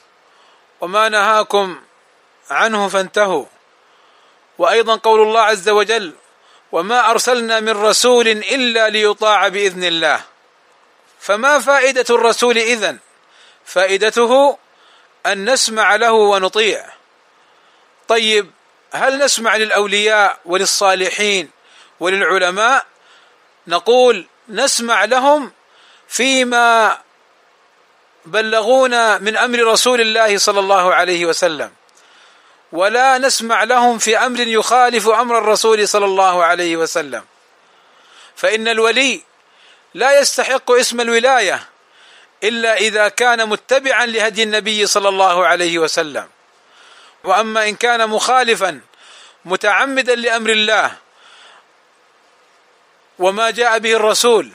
وما 0.80 1.09
نهاكم 1.09 1.80
عنه 2.51 2.88
فانتهوا. 2.88 3.44
وأيضا 4.59 4.96
قول 4.96 5.22
الله 5.22 5.40
عز 5.40 5.68
وجل 5.68 6.12
وما 6.72 7.11
أرسلنا 7.11 7.61
من 7.61 7.82
رسول 7.84 8.28
إلا 8.28 8.88
ليطاع 8.88 9.48
بإذن 9.48 9.84
الله. 9.84 10.20
فما 11.20 11.59
فائدة 11.59 12.04
الرسول 12.11 12.59
إذن؟ 12.59 12.98
فائدته 13.64 14.59
أن 15.26 15.50
نسمع 15.50 15.96
له 15.96 16.12
ونطيع. 16.12 16.86
طيب 18.09 18.50
هل 18.92 19.18
نسمع 19.18 19.57
للأولياء 19.57 20.40
وللصالحين 20.44 21.50
وللعلماء؟ 22.00 22.86
نقول 23.66 24.26
نسمع 24.48 25.04
لهم 25.04 25.52
فيما 26.09 26.98
بلغونا 28.24 29.18
من 29.18 29.36
أمر 29.36 29.59
رسول 29.59 30.00
الله 30.00 30.38
صلى 30.38 30.61
الله 30.61 30.94
عليه 30.94 31.26
وسلم. 31.26 31.70
ولا 32.72 33.18
نسمع 33.18 33.64
لهم 33.64 33.98
في 33.98 34.18
أمر 34.18 34.40
يخالف 34.40 35.08
أمر 35.08 35.38
الرسول 35.38 35.88
صلى 35.88 36.04
الله 36.04 36.44
عليه 36.44 36.76
وسلم. 36.76 37.24
فإن 38.36 38.68
الولي 38.68 39.22
لا 39.94 40.20
يستحق 40.20 40.70
اسم 40.70 41.00
الولاية 41.00 41.68
إلا 42.44 42.76
إذا 42.76 43.08
كان 43.08 43.48
متبعا 43.48 44.06
لهدي 44.06 44.42
النبي 44.42 44.86
صلى 44.86 45.08
الله 45.08 45.46
عليه 45.46 45.78
وسلم. 45.78 46.28
وأما 47.24 47.68
إن 47.68 47.76
كان 47.76 48.08
مخالفا 48.08 48.80
متعمدا 49.44 50.14
لأمر 50.14 50.50
الله 50.50 50.92
وما 53.18 53.50
جاء 53.50 53.78
به 53.78 53.92
الرسول 53.92 54.50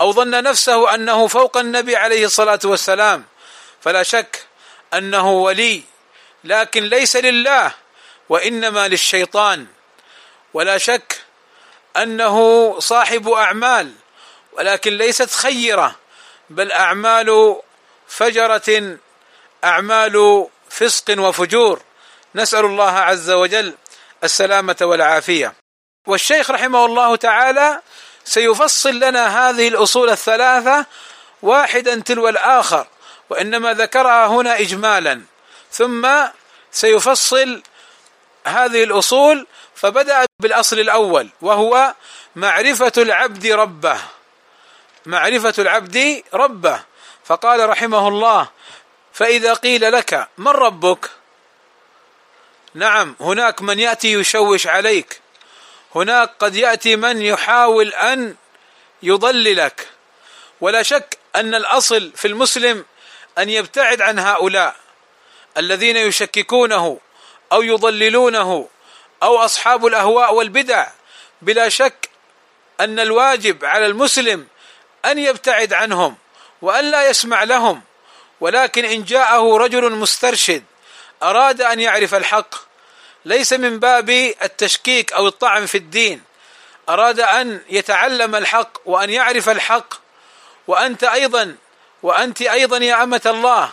أو 0.00 0.12
ظن 0.12 0.42
نفسه 0.42 0.94
أنه 0.94 1.26
فوق 1.26 1.56
النبي 1.56 1.96
عليه 1.96 2.24
الصلاة 2.24 2.58
والسلام 2.64 3.24
فلا 3.80 4.02
شك 4.02 4.46
أنه 4.94 5.30
ولي 5.30 5.82
لكن 6.44 6.84
ليس 6.84 7.16
لله 7.16 7.74
وإنما 8.28 8.88
للشيطان. 8.88 9.66
ولا 10.54 10.78
شك 10.78 11.20
أنه 11.96 12.76
صاحب 12.80 13.28
أعمال 13.28 13.92
ولكن 14.52 14.98
ليست 14.98 15.30
خيرة 15.30 15.96
بل 16.50 16.72
أعمال 16.72 17.56
فجرة 18.08 18.98
أعمال 19.64 20.46
فسق 20.70 21.18
وفجور. 21.18 21.82
نسأل 22.34 22.64
الله 22.64 22.90
عز 22.90 23.30
وجل 23.30 23.74
السلامة 24.24 24.76
والعافية. 24.80 25.54
والشيخ 26.06 26.50
رحمه 26.50 26.84
الله 26.84 27.16
تعالى 27.16 27.80
سيفصل 28.24 28.94
لنا 28.94 29.50
هذه 29.50 29.68
الأصول 29.68 30.10
الثلاثة 30.10 30.86
واحدا 31.42 32.00
تلو 32.00 32.28
الآخر 32.28 32.86
وإنما 33.30 33.74
ذكرها 33.74 34.26
هنا 34.26 34.60
اجمالا. 34.60 35.22
ثم 35.72 36.08
سيفصل 36.72 37.62
هذه 38.46 38.84
الأصول 38.84 39.46
فبدأ 39.74 40.26
بالأصل 40.40 40.78
الأول 40.78 41.28
وهو 41.40 41.94
معرفة 42.36 42.92
العبد 42.96 43.46
ربه 43.46 43.98
معرفة 45.06 45.54
العبد 45.58 46.22
ربه. 46.34 46.80
فقال 47.24 47.68
رحمه 47.68 48.08
الله 48.08 48.48
فإذا 49.12 49.54
قيل 49.54 49.92
لك 49.92 50.28
من 50.38 50.48
ربك؟ 50.48 51.10
نعم 52.74 53.16
هناك 53.20 53.62
من 53.62 53.78
يأتي 53.78 54.12
يشوش 54.12 54.66
عليك 54.66 55.20
هناك 55.94 56.30
قد 56.38 56.56
يأتي 56.56 56.96
من 56.96 57.22
يحاول 57.22 57.88
أن 57.94 58.36
يضللك 59.02 59.88
ولا 60.60 60.82
شك 60.82 61.18
أن 61.36 61.54
الأصل 61.54 62.12
في 62.16 62.28
المسلم 62.28 62.84
أن 63.38 63.50
يبتعد 63.50 64.00
عن 64.00 64.18
هؤلاء. 64.18 64.76
الذين 65.58 65.96
يشككونه 65.96 66.98
أو 67.52 67.62
يضللونه 67.62 68.68
أو 69.22 69.38
أصحاب 69.38 69.86
الأهواء 69.86 70.34
والبدع 70.34 70.88
بلا 71.42 71.68
شك 71.68 72.08
أن 72.80 73.00
الواجب 73.00 73.64
على 73.64 73.86
المسلم 73.86 74.46
أن 75.04 75.18
يبتعد 75.18 75.72
عنهم 75.72 76.16
وأن 76.62 76.90
لا 76.90 77.08
يسمع 77.08 77.42
لهم. 77.42 77.82
ولكن 78.40 78.84
إن 78.84 79.04
جاءه 79.04 79.56
رجل 79.56 79.92
مسترشد 79.92 80.64
أراد 81.22 81.60
أن 81.60 81.80
يعرف 81.80 82.14
الحق 82.14 82.54
ليس 83.24 83.52
من 83.52 83.78
باب 83.78 84.10
التشكيك 84.42 85.12
أو 85.12 85.26
الطعن 85.28 85.66
في 85.66 85.78
الدين. 85.78 86.22
أراد 86.88 87.20
أن 87.20 87.60
يتعلم 87.68 88.34
الحق 88.34 88.78
وأن 88.84 89.10
يعرف 89.10 89.48
الحق 89.48 89.94
وأنت 90.66 91.04
أيضا 91.04 91.56
وأنت 92.02 92.42
أيضا 92.42 92.78
يا 92.78 93.02
أمة 93.02 93.22
الله. 93.26 93.72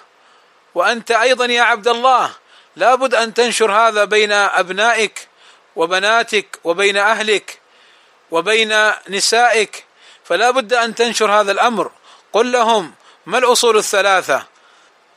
وأنت 0.76 1.12
أيضا 1.12 1.46
يا 1.46 1.62
عبد 1.62 1.88
الله 1.88 2.32
لابد 2.76 3.16
أن 3.16 3.34
تنشر 3.34 3.72
هذا 3.72 4.04
بين 4.04 4.32
أبنائك 4.32 5.28
وبناتك 5.76 6.60
وبين 6.64 6.98
أهلك 6.98 7.60
وبين 8.32 8.92
نسائك 9.10 9.86
فلا 10.24 10.52
بد 10.52 10.74
أن 10.74 10.96
تنشر 10.96 11.32
هذا 11.32 11.52
الأمر. 11.52 11.92
قل 12.34 12.52
لهم 12.52 12.94
ما 13.26 13.38
الأصول 13.38 13.78
الثلاثة 13.78 14.46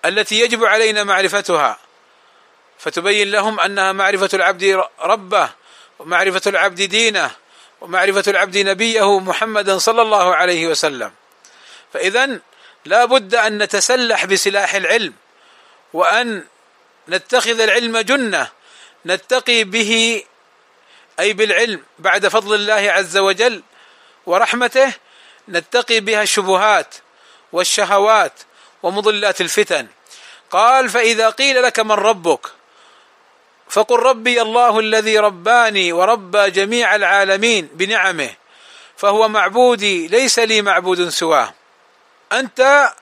التي 0.05 0.41
يجب 0.41 0.65
علينا 0.65 1.05
معرفتها؟ 1.05 1.79
فتبين 2.79 3.31
لهم 3.31 3.61
أنها 3.61 3.93
معرفة 3.93 4.29
العبد 4.35 4.83
ربه 5.01 5.51
ومعرفة 5.99 6.43
العبد 6.47 6.83
دينه 6.83 7.31
ومعرفة 7.81 8.25
العبد 8.29 8.59
نبيه 8.59 9.19
محمدا 9.19 9.79
صلى 9.79 10.03
الله 10.03 10.35
عليه 10.37 10.67
وسلم. 10.67 11.13
فاذا 11.93 12.41
لا 12.85 13.05
بد 13.05 13.35
أن 13.35 13.63
نتسلح 13.63 14.25
بسلاح 14.25 14.75
العلم. 14.75 15.15
وأن 15.93 16.45
نتخذ 17.09 17.61
العلم 17.61 17.99
جنة 17.99 18.51
نتقي 19.07 19.65
به 19.65 20.23
أي 21.21 21.33
بالعلم 21.33 21.83
بعد 21.99 22.29
فضل 22.29 22.55
الله 22.55 22.93
عز 22.93 23.17
وجل 23.17 23.63
ورحمته 24.27 24.93
نتقي 25.49 26.01
بها 26.01 26.23
الشبهات 26.23 26.95
والشهوات 27.53 28.33
ومضلات 28.83 29.41
الفتن. 29.41 29.87
قال 30.51 30.89
فإذا 30.89 31.31
قيل 31.31 31.63
لك 31.63 31.81
من 31.81 31.93
ربك 31.93 32.47
فقل 33.71 33.97
ربي 33.97 34.43
الله 34.43 34.79
الذي 34.79 35.19
رباني 35.19 35.93
وربى 35.93 36.51
جميع 36.51 36.95
العالمين 36.95 37.69
بنعمه 37.73 38.31
فهو 38.97 39.29
معبودي 39.29 40.09
ليس 40.09 40.39
لي 40.39 40.63
معبود 40.63 41.09
سواه. 41.09 41.55
أنت 42.33 42.93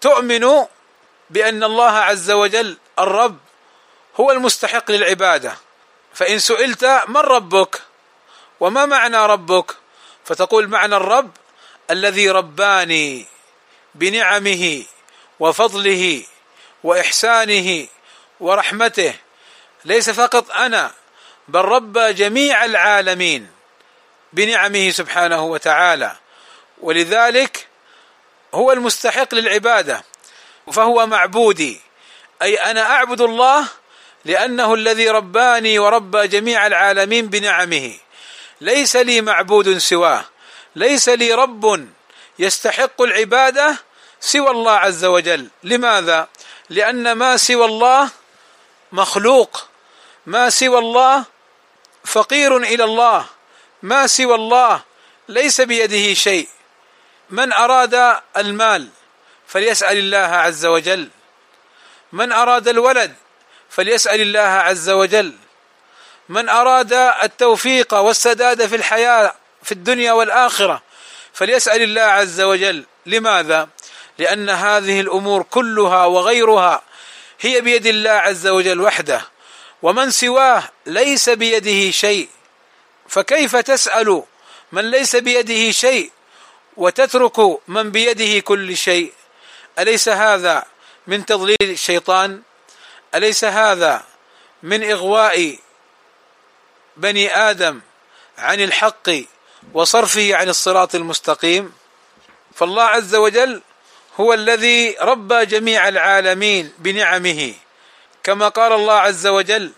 تؤمن 0.00 0.66
بأن 1.30 1.64
الله 1.64 1.90
عز 1.90 2.30
وجل 2.30 2.76
الرب 2.98 3.38
هو 4.20 4.30
المستحق 4.30 4.90
للعبادة. 4.90 5.56
فإن 6.14 6.38
سئلت 6.38 6.84
من 7.08 7.16
ربك 7.16 7.82
وما 8.60 8.86
معنى 8.86 9.26
ربك؟ 9.26 9.76
فتقول 10.24 10.68
معنى 10.68 10.96
الرب 10.96 11.30
الذي 11.90 12.30
رباني 12.30 13.26
بنعمه 13.94 14.82
وفضله 15.40 16.24
وإحسانه 16.84 17.86
ورحمته. 18.40 19.14
ليس 19.84 20.10
فقط 20.10 20.50
أنا 20.50 20.92
بل 21.48 21.60
رب 21.60 21.98
جميع 21.98 22.64
العالمين 22.64 23.50
بنعمه 24.32 24.90
سبحانه 24.90 25.44
وتعالى. 25.44 26.16
ولذلك 26.80 27.66
هو 28.54 28.72
المستحق 28.72 29.34
للعبادة. 29.34 30.04
فهو 30.70 31.06
معبودي. 31.06 31.80
أي 32.42 32.56
أنا 32.56 32.82
أعبد 32.82 33.20
الله 33.20 33.68
لأنه 34.24 34.74
الذي 34.74 35.10
رباني 35.10 35.78
وربى 35.78 36.28
جميع 36.28 36.66
العالمين 36.66 37.26
بنعمه. 37.26 37.94
ليس 38.60 38.96
لي 38.96 39.20
معبود 39.20 39.78
سواه. 39.78 40.24
ليس 40.76 41.08
لي 41.08 41.34
رب 41.34 41.88
يستحق 42.38 43.02
العبادة 43.02 43.76
سوى 44.20 44.50
الله 44.50 44.72
عز 44.72 45.04
وجل. 45.04 45.48
لماذا؟ 45.64 46.28
لأن 46.70 47.12
ما 47.12 47.36
سوى 47.36 47.64
الله 47.64 48.10
مخلوق. 48.92 49.68
ما 50.26 50.50
سوى 50.50 50.78
الله 50.78 51.24
فقير 52.04 52.56
إلى 52.56 52.84
الله. 52.84 53.26
ما 53.82 54.06
سوى 54.06 54.34
الله 54.34 54.82
ليس 55.28 55.60
بيده 55.60 56.14
شيء. 56.14 56.48
من 57.30 57.52
أراد 57.52 58.20
المال 58.36 58.88
فليسأل 59.50 59.98
الله 59.98 60.18
عز 60.18 60.66
وجل. 60.66 61.08
من 62.12 62.32
أراد 62.32 62.68
الولد 62.68 63.14
فليسأل 63.70 64.20
الله 64.20 64.40
عز 64.40 64.90
وجل. 64.90 65.34
من 66.28 66.48
أراد 66.48 66.92
التوفيق 66.92 67.94
والسداد 67.94 68.66
في 68.66 68.76
الحياة 68.76 69.34
في 69.62 69.72
الدنيا 69.72 70.12
والآخرة 70.12 70.82
فليسأل 71.32 71.82
الله 71.82 72.02
عز 72.02 72.40
وجل. 72.40 72.84
لماذا؟ 73.06 73.68
لأن 74.18 74.50
هذه 74.50 75.00
الأمور 75.00 75.42
كلها 75.42 76.04
وغيرها 76.06 76.82
هي 77.40 77.60
بيد 77.60 77.86
الله 77.86 78.10
عز 78.10 78.46
وجل 78.46 78.80
وحده. 78.80 79.22
ومن 79.82 80.10
سواه 80.10 80.62
ليس 80.86 81.28
بيده 81.28 81.90
شيء. 81.90 82.28
فكيف 83.08 83.56
تسأل 83.56 84.22
من 84.72 84.90
ليس 84.90 85.16
بيده 85.16 85.70
شيء 85.70 86.10
وتترك 86.76 87.38
من 87.68 87.90
بيده 87.90 88.40
كل 88.40 88.76
شيء؟ 88.76 89.19
أليس 89.78 90.08
هذا 90.08 90.64
من 91.06 91.26
تضليل 91.26 91.56
الشيطان؟ 91.62 92.42
أليس 93.14 93.44
هذا 93.44 94.02
من 94.62 94.90
إغواء 94.90 95.58
بني 96.96 97.36
آدم 97.36 97.80
عن 98.38 98.60
الحق 98.60 99.10
وصرفه 99.74 100.36
عن 100.36 100.48
الصراط 100.48 100.94
المستقيم؟ 100.94 101.72
فالله 102.54 102.82
عز 102.82 103.14
وجل 103.14 103.62
هو 104.20 104.32
الذي 104.34 104.96
ربى 105.00 105.46
جميع 105.46 105.88
العالمين 105.88 106.72
بنعمه 106.78 107.54
كما 108.22 108.48
قال 108.48 108.72
الله 108.72 108.94
عز 108.94 109.26
وجل 109.26 109.72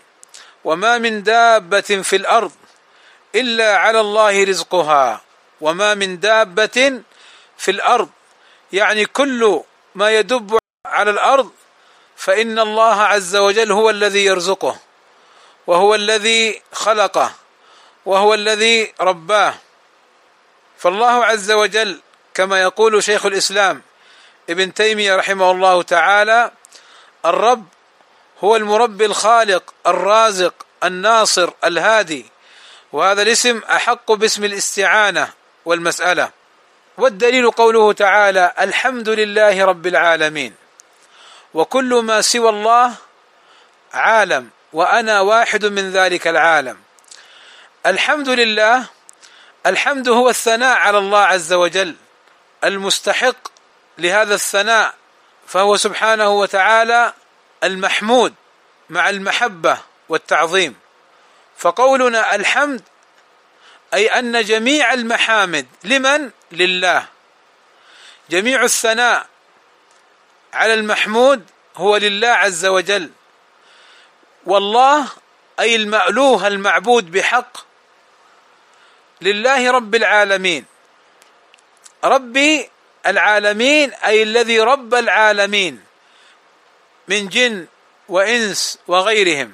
وما 0.63 0.97
من 0.97 1.23
دابة 1.23 1.81
في 1.81 2.15
الأرض 2.15 2.51
إلا 3.35 3.77
على 3.77 3.99
الله 3.99 4.43
رزقها 4.43 5.21
وما 5.61 5.93
من 5.93 6.19
دابة 6.19 7.01
في 7.57 7.71
الأرض 7.71 8.09
يعني 8.73 9.05
كل 9.05 9.63
ما 9.95 10.11
يدب 10.11 10.57
على 10.85 11.11
الأرض 11.11 11.51
فإن 12.15 12.59
الله 12.59 13.01
عز 13.01 13.35
وجل 13.35 13.71
هو 13.71 13.89
الذي 13.89 14.25
يرزقه 14.25 14.77
وهو 15.67 15.95
الذي 15.95 16.61
خلقه 16.73 17.31
وهو 18.05 18.33
الذي 18.33 18.93
رباه. 19.01 19.53
فالله 20.77 21.25
عز 21.25 21.51
وجل 21.51 22.01
كما 22.33 22.61
يقول 22.61 23.03
شيخ 23.03 23.25
الإسلام 23.25 23.81
ابن 24.49 24.73
تيمية 24.73 25.15
رحمه 25.15 25.51
الله 25.51 25.81
تعالى 25.81 26.51
الرب 27.25 27.65
هو 28.43 28.55
المربي 28.55 29.05
الخالق 29.05 29.73
الرازق 29.87 30.53
الناصر 30.83 31.49
الهادي. 31.63 32.25
وهذا 32.91 33.21
الاسم 33.21 33.61
أحق 33.71 34.11
باسم 34.11 34.43
الاستعانة 34.43 35.33
والمسألة. 35.65 36.42
والدليل 36.97 37.51
قوله 37.51 37.93
تعالى 37.93 38.53
الحمد 38.59 39.09
لله 39.09 39.65
رب 39.65 39.87
العالمين. 39.87 40.55
وكل 41.53 42.01
ما 42.03 42.21
سوى 42.21 42.49
الله 42.49 42.93
عالم 43.93 44.49
وأنا 44.73 45.21
واحد 45.21 45.65
من 45.65 45.91
ذلك 45.91 46.27
العالم. 46.27 46.77
الحمد 47.85 48.29
لله 48.29 48.85
الحمد 49.65 50.09
هو 50.09 50.29
الثناء 50.29 50.77
على 50.77 50.97
الله 50.97 51.19
عز 51.19 51.53
وجل 51.53 51.95
المستحق 52.63 53.35
لهذا 53.97 54.33
الثناء 54.35 54.93
فهو 55.47 55.77
سبحانه 55.77 56.29
وتعالى 56.29 57.13
المحمود 57.63 58.33
مع 58.89 59.09
المحبة 59.09 59.77
والتعظيم. 60.09 60.75
فقولنا 61.57 62.35
الحمد 62.35 62.81
أي 63.93 64.07
أن 64.07 64.43
جميع 64.43 64.93
المحامد 64.93 65.67
لمن؟ 65.83 66.31
لله. 66.51 67.07
جميع 68.29 68.63
الثناء 68.63 69.27
على 70.53 70.73
المحمود 70.73 71.49
هو 71.75 71.97
لله 71.97 72.27
عز 72.27 72.65
وجل. 72.65 73.11
والله 74.45 75.07
أي 75.59 75.75
المألوه 75.75 76.47
المعبود 76.47 77.11
بحق 77.11 77.57
لله 79.21 79.71
رب 79.71 79.95
العالمين. 79.95 80.65
ربي 82.03 82.69
العالمين 83.07 83.93
أي 83.93 84.23
الذي 84.23 84.59
رب 84.59 84.93
العالمين 84.93 85.83
من 87.07 87.27
جن 87.27 87.67
وإنس 88.09 88.79
وغيرهم. 88.87 89.53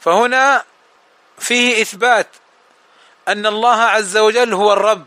فهنا 0.00 0.64
فيه 1.38 1.82
إثبات 1.82 2.26
أن 3.28 3.46
الله 3.46 3.82
عز 3.82 4.16
وجل 4.16 4.54
هو 4.54 4.72
الرب. 4.72 5.04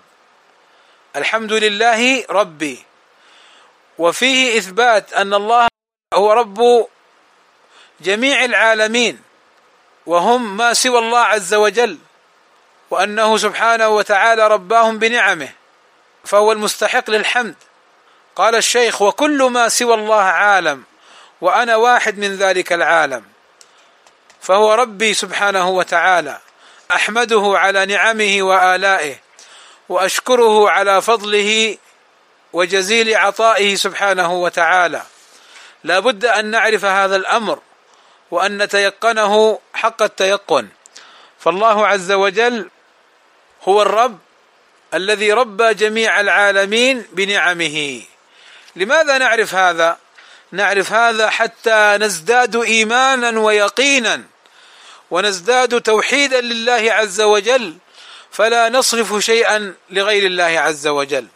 الحمد 1.15 1.53
لله 1.53 2.25
ربي. 2.29 2.85
وفيه 3.97 4.57
إثبات 4.57 5.13
أن 5.13 5.33
الله 5.33 5.67
هو 6.13 6.33
رب 6.33 6.87
جميع 8.01 8.45
العالمين 8.45 9.21
وهم 10.05 10.57
ما 10.57 10.73
سوى 10.73 10.99
الله 10.99 11.19
عز 11.19 11.53
وجل 11.53 11.97
وأنه 12.89 13.37
سبحانه 13.37 13.87
وتعالى 13.87 14.47
رباهم 14.47 14.99
بنعمه 14.99 15.49
فهو 16.25 16.51
المستحق 16.51 17.09
للحمد. 17.09 17.55
قال 18.35 18.55
الشيخ 18.55 19.01
وكل 19.01 19.43
ما 19.43 19.69
سوى 19.69 19.93
الله 19.93 20.23
عالم 20.23 20.83
وأنا 21.41 21.75
واحد 21.75 22.17
من 22.17 22.35
ذلك 22.35 22.73
العالم 22.73 23.23
فهو 24.41 24.73
ربي 24.73 25.13
سبحانه 25.13 25.69
وتعالى. 25.69 26.39
أحمده 26.91 27.53
على 27.55 27.85
نعمه 27.85 28.37
وآلائه 28.41 29.15
وأشكره 29.89 30.69
على 30.69 31.01
فضله 31.01 31.77
وجزيل 32.53 33.15
عطائه 33.15 33.75
سبحانه 33.75 34.33
وتعالى. 34.33 35.01
لا 35.83 35.99
بد 35.99 36.25
أن 36.25 36.45
نعرف 36.45 36.85
هذا 36.85 37.15
الأمر 37.15 37.59
وأن 38.31 38.57
نتيقنه 38.63 39.59
حق 39.73 40.01
التيقن. 40.01 40.67
فالله 41.39 41.87
عز 41.87 42.11
وجل 42.11 42.69
هو 43.63 43.81
الرب 43.81 44.19
الذي 44.93 45.33
ربى 45.33 45.73
جميع 45.73 46.19
العالمين 46.19 47.05
بنعمه. 47.11 48.01
لماذا 48.75 49.17
نعرف 49.17 49.55
هذا؟ 49.55 49.97
نعرف 50.51 50.93
هذا 50.93 51.29
حتى 51.29 51.97
نزداد 51.99 52.55
إيمانا 52.55 53.39
ويقينا. 53.39 54.23
ونزداد 55.11 55.81
توحيدا 55.81 56.41
لله 56.41 56.93
عز 56.93 57.21
وجل 57.21 57.77
فلا 58.31 58.69
نصرف 58.69 59.25
شيئا 59.25 59.73
لغير 59.89 60.25
الله 60.25 60.43
عز 60.59 60.87
وجل. 60.87 61.27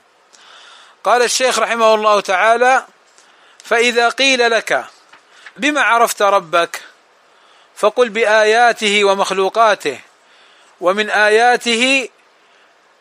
قال 1.03 1.21
الشيخ 1.21 1.59
رحمه 1.59 1.93
الله 1.93 2.19
تعالى 2.19 2.85
فإذا 3.63 4.09
قيل 4.09 4.51
لك 4.51 4.85
بما 5.57 5.81
عرفت 5.81 6.21
ربك 6.21 6.81
فقل 7.75 8.09
بآياته 8.09 9.03
ومخلوقاته 9.03 9.99
ومن 10.81 11.09
آياته 11.09 12.09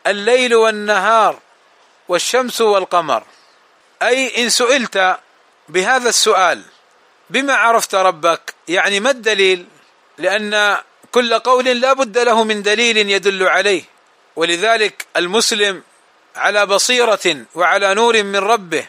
الليل 0.07 0.55
والنهار 0.55 1.39
والشمس 2.09 2.61
والقمر. 2.61 3.23
أي 4.03 4.45
إن 4.45 4.51
سئلت 4.51 5.19
بهذا 5.69 6.09
السؤال 6.09 6.63
بما 7.31 7.55
عرفت 7.55 7.95
ربك 7.95 8.55
يعني 8.69 9.01
ما 9.01 9.11
الدليل؟ 9.11 9.67
لأن 10.19 10.79
كل 11.13 11.39
قول 11.39 11.65
لا 11.65 11.93
بد 11.93 12.19
له 12.19 12.45
من 12.45 12.63
دليل 12.63 12.97
يدل 12.97 13.49
عليه. 13.49 13.83
ولذلك 14.37 15.07
المسلم 15.17 15.83
على 16.37 16.67
بصيرة 16.67 17.37
وعلى 17.55 17.95
نور 17.95 18.23
من 18.23 18.37
ربه 18.37 18.87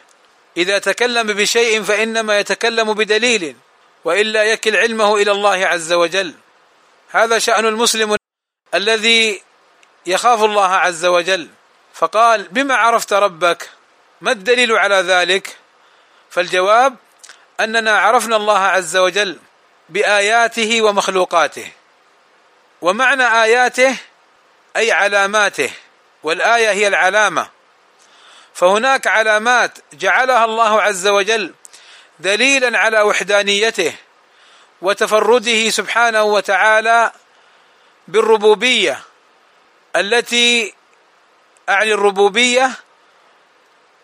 إذا 0.58 0.80
تكلم 0.80 1.28
بشيء 1.28 1.84
فإنما 1.84 2.40
يتكلم 2.40 2.94
بدليل 2.94 3.56
وإلا 4.06 4.44
يكل 4.44 4.76
علمه 4.78 5.16
إلى 5.16 5.32
الله 5.32 5.66
عز 5.66 5.94
وجل. 5.94 6.34
هذا 7.10 7.40
شأن 7.40 7.66
المسلم 7.66 8.18
الذي 8.74 9.42
يخاف 10.06 10.44
الله 10.44 10.76
عز 10.76 11.06
وجل. 11.06 11.50
فقال 11.94 12.48
بما 12.48 12.76
عرفت 12.76 13.14
ربك 13.14 13.70
ما 14.22 14.32
الدليل 14.32 14.72
على 14.72 14.96
ذلك؟ 14.96 15.58
فالجواب 16.30 16.96
أننا 17.60 18.00
عرفنا 18.00 18.36
الله 18.36 18.60
عز 18.60 18.98
وجل 18.98 19.40
بآياته 19.94 20.82
ومخلوقاته. 20.82 21.72
ومعنى 22.82 23.44
آياته 23.44 23.98
أي 24.76 24.92
علاماته 24.92 25.72
والآية 26.24 26.72
هي 26.72 26.88
العلامة. 26.88 27.50
فهناك 28.54 29.08
علامات 29.08 29.78
جعلها 29.94 30.46
الله 30.46 30.82
عز 30.82 31.08
وجل 31.08 31.54
دليلا 32.20 32.80
على 32.80 33.02
وحدانيته 33.02 33.94
وتفرده 34.82 35.70
سبحانه 35.70 36.24
وتعالى 36.24 37.12
بالربوبية 38.08 39.00
التي 39.96 40.74
أعني 41.70 41.94
الربوبية 41.94 42.72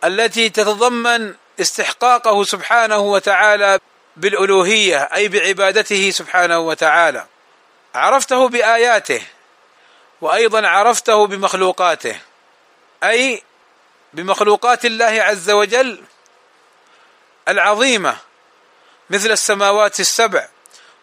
التي 0.03 0.49
تتضمن 0.49 1.33
استحقاقه 1.59 2.43
سبحانه 2.43 2.97
وتعالى 2.97 3.79
بالألوهية 4.15 5.09
أي 5.13 5.27
بعبادته 5.27 6.11
سبحانه 6.11 6.59
وتعالى. 6.59 7.25
عرفته 7.95 8.49
بآياته 8.49 9.21
وأيضا 10.21 10.67
عرفته 10.67 11.27
بمخلوقاته. 11.27 12.19
أي 13.03 13.43
بمخلوقات 14.13 14.85
الله 14.85 15.05
عز 15.05 15.49
وجل 15.49 16.03
العظيمة 17.47 18.17
مثل 19.09 19.31
السماوات 19.31 19.99
السبع 19.99 20.47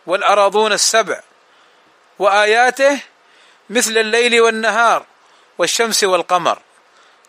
والأراضون 0.06 0.72
السبع 0.72 1.20
وآياته 2.18 3.00
مثل 3.70 3.98
الليل 3.98 4.40
والنهار 4.40 5.06
والشمس 5.58 6.04
والقمر. 6.04 6.58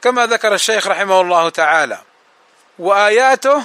كما 0.01 0.25
ذكر 0.25 0.53
الشيخ 0.53 0.87
رحمه 0.87 1.21
الله 1.21 1.49
تعالى. 1.49 2.01
وآياته 2.79 3.63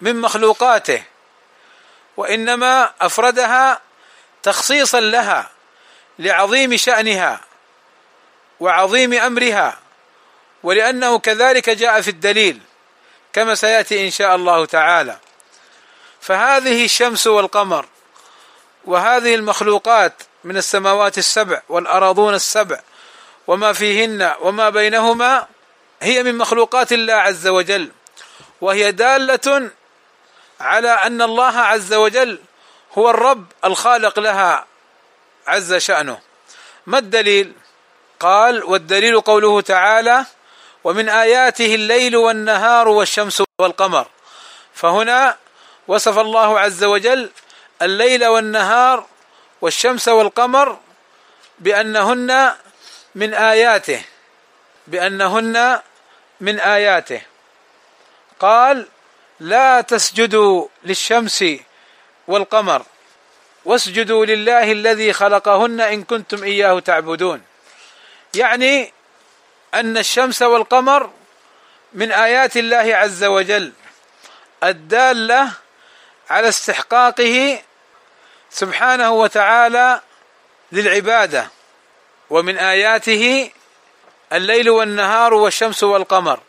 من 0.00 0.20
مخلوقاته. 0.20 1.02
وإنما 2.20 2.92
أفردها 3.00 3.80
تخصيصا 4.42 5.00
لها 5.00 5.50
لعظيم 6.18 6.76
شأنها 6.76 7.40
وعظيم 8.60 9.14
أمرها 9.14 9.78
ولأنه 10.62 11.18
كذلك 11.18 11.70
جاء 11.70 12.00
في 12.00 12.10
الدليل 12.10 12.60
كما 13.32 13.54
سيأتي 13.54 14.06
إن 14.06 14.10
شاء 14.10 14.36
الله 14.36 14.64
تعالى. 14.64 15.18
فهذه 16.20 16.84
الشمس 16.84 17.26
والقمر 17.26 17.86
وهذه 18.84 19.34
المخلوقات 19.34 20.22
من 20.44 20.56
السماوات 20.56 21.18
السبع 21.18 21.62
والأراضون 21.68 22.34
السبع 22.34 22.80
وما 23.46 23.72
فيهن 23.72 24.34
وما 24.40 24.70
بينهما 24.70 25.46
هي 26.02 26.22
من 26.22 26.38
مخلوقات 26.38 26.92
الله 26.92 27.14
عز 27.14 27.46
وجل 27.46 27.90
وهي 28.60 28.92
دالة 28.92 29.70
على 30.60 30.88
أن 30.88 31.22
الله 31.22 31.58
عز 31.58 31.94
وجل 31.94 32.38
هو 32.98 33.10
الرب 33.10 33.46
الخالق 33.64 34.18
لها 34.18 34.66
عز 35.46 35.74
شأنه. 35.74 36.20
ما 36.86 36.98
الدليل؟ 36.98 37.52
قال 38.20 38.64
والدليل 38.64 39.20
قوله 39.20 39.60
تعالى 39.60 40.26
ومن 40.84 41.08
آياته 41.08 41.74
الليل 41.74 42.16
والنهار 42.16 42.88
والشمس 42.88 43.42
والقمر. 43.60 44.06
فهنا 44.74 45.36
وصف 45.88 46.18
الله 46.18 46.60
عز 46.60 46.84
وجل 46.84 47.30
الليل 47.82 48.26
والنهار 48.26 49.06
والشمس 49.60 50.08
والقمر 50.08 50.78
بأنهن 51.58 52.54
من 53.14 53.34
آياته 53.34 54.02
بأنهن 54.86 55.80
من 56.40 56.60
آياته. 56.60 57.22
قال 58.40 58.86
لا 59.40 59.80
تسجدوا 59.80 60.68
للشمس 60.84 61.44
والقمر 62.28 62.82
واسجدوا 63.64 64.26
لله 64.26 64.72
الذي 64.72 65.12
خلقهن 65.12 65.80
إن 65.80 66.04
كنتم 66.04 66.44
إياه 66.44 66.80
تعبدون. 66.80 67.42
يعني 68.34 68.92
أن 69.74 69.98
الشمس 69.98 70.42
والقمر 70.42 71.10
من 71.92 72.12
آيات 72.12 72.56
الله 72.56 72.96
عز 72.96 73.24
وجل 73.24 73.72
الدالة 74.64 75.52
على 76.30 76.48
استحقاقه 76.48 77.62
سبحانه 78.50 79.10
وتعالى 79.12 80.00
للعبادة 80.72 81.48
ومن 82.30 82.58
آياته 82.58 83.50
الليل 84.32 84.70
والنهار 84.70 85.34
والشمس 85.34 85.82
والقمر. 85.82 86.40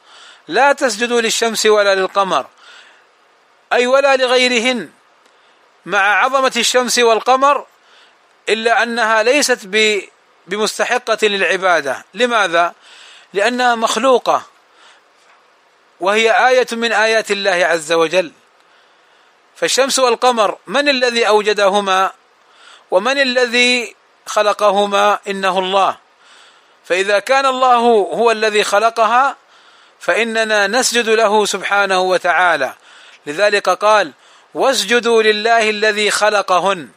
لا 0.48 0.74
تسجدوا 0.74 1.22
للشمس 1.22 1.66
ولا 1.66 1.96
للقمر. 1.96 2.46
أي 3.74 3.88
ولا 3.88 4.16
لغيرهن 4.16 4.90
مع 5.86 6.24
عظمة 6.24 6.52
الشمس 6.58 7.00
والقمر 7.00 7.66
إلا 8.50 8.84
أنها 8.84 9.24
ليست 9.24 9.60
بمستحقة 10.48 11.18
للعبادة. 11.24 12.06
لماذا؟ 12.14 12.74
لأنها 13.34 13.76
مخلوقة 13.76 14.44
وهي 16.00 16.48
آية 16.48 16.68
من 16.72 16.92
آيات 16.92 17.32
الله 17.32 17.52
عز 17.66 17.92
وجل. 17.92 18.32
فالشمس 19.56 20.00
والقمر 20.00 20.58
من 20.68 20.90
الذي 20.90 21.28
أوجدهما؟ 21.28 22.12
ومن 22.92 23.18
الذي 23.22 23.96
خلقهما؟ 24.26 25.20
إنه 25.28 25.60
الله. 25.60 25.98
فإذا 26.86 27.20
كان 27.20 27.46
الله 27.46 27.78
هو 28.14 28.32
الذي 28.32 28.64
خلقها 28.64 29.36
فإننا 30.00 30.68
نسجد 30.68 31.10
له 31.10 31.46
سبحانه 31.46 32.00
وتعالى. 32.00 32.74
لذلك 33.26 33.70
قال 33.70 34.12
واسجدوا 34.54 35.24
لله 35.24 35.70
الذي 35.70 36.12
خلقهن. 36.12 36.90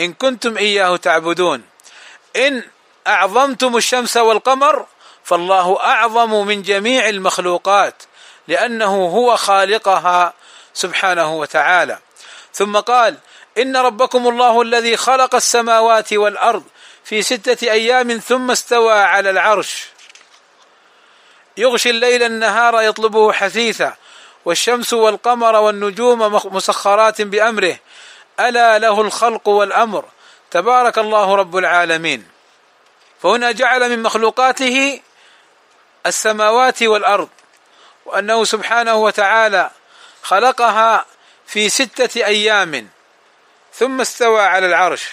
إن 0.00 0.12
كنتم 0.12 0.58
إياه 0.58 0.96
تعبدون. 0.96 1.62
إن 2.36 2.62
أعظمتم 3.06 3.76
الشمس 3.76 4.16
والقمر 4.16 4.86
فالله 5.24 5.80
أعظم 5.80 6.46
من 6.46 6.62
جميع 6.62 7.08
المخلوقات 7.08 8.02
لأنه 8.48 9.06
هو 9.06 9.36
خالقها 9.36 10.34
سبحانه 10.74 11.34
وتعالى. 11.34 11.98
ثم 12.52 12.76
قال 12.76 13.16
إن 13.58 13.76
ربكم 13.76 14.28
الله 14.28 14.62
الذي 14.62 14.96
خلق 14.96 15.34
السماوات 15.34 16.12
والأرض 16.12 16.64
في 17.04 17.22
ستة 17.22 17.70
أيام 17.70 18.18
ثم 18.18 18.50
استوى 18.50 18.92
على 18.92 19.30
العرش. 19.30 19.86
يغشي 21.56 21.90
الليل 21.90 22.22
النهار 22.22 22.82
يطلبه 22.82 23.32
حثيثا. 23.32 23.96
والشمس 24.46 24.92
والقمر 24.92 25.56
والنجوم 25.56 26.18
مسخرات 26.54 27.22
بأمره. 27.22 27.76
ألا 28.40 28.78
له 28.78 29.00
الخلق 29.00 29.48
والأمر. 29.48 30.04
تبارك 30.50 30.98
الله 30.98 31.34
رب 31.34 31.56
العالمين. 31.56 32.28
فهنا 33.22 33.52
جعل 33.52 33.90
من 33.90 34.02
مخلوقاته 34.02 35.00
السماوات 36.06 36.82
والأرض. 36.82 37.28
وأنه 38.06 38.44
سبحانه 38.44 38.94
وتعالى 38.94 39.70
خلقها 40.22 41.06
في 41.46 41.68
ستة 41.68 42.26
أيام. 42.26 42.88
ثم 43.74 44.00
استوى 44.00 44.42
على 44.42 44.66
العرش. 44.66 45.10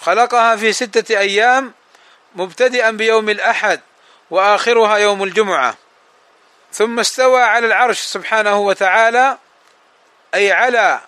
خلقها 0.00 0.56
في 0.56 0.72
ستة 0.72 1.18
أيام 1.18 1.74
مبتدئا 2.34 2.90
بيوم 2.90 3.28
الأحد 3.28 3.80
وآخرها 4.30 4.96
يوم 4.96 5.22
الجمعة. 5.22 5.74
ثم 6.72 7.00
استوى 7.00 7.42
على 7.42 7.66
العرش 7.66 8.00
سبحانه 8.00 8.58
وتعالى 8.58 9.38
أي 10.34 10.52
على 10.52 11.00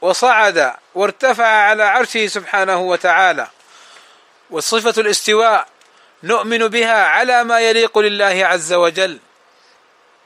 وصعد 0.00 0.74
وارتفع 0.94 1.46
على 1.46 1.82
عرشه 1.82 2.26
سبحانه 2.26 2.80
وتعالى. 2.80 3.46
وصفه 4.50 5.00
الاستواء 5.00 5.66
نؤمن 6.22 6.68
بها 6.68 7.04
على 7.04 7.44
ما 7.44 7.60
يليق 7.60 7.98
لله 7.98 8.46
عز 8.46 8.72
وجل 8.72 9.18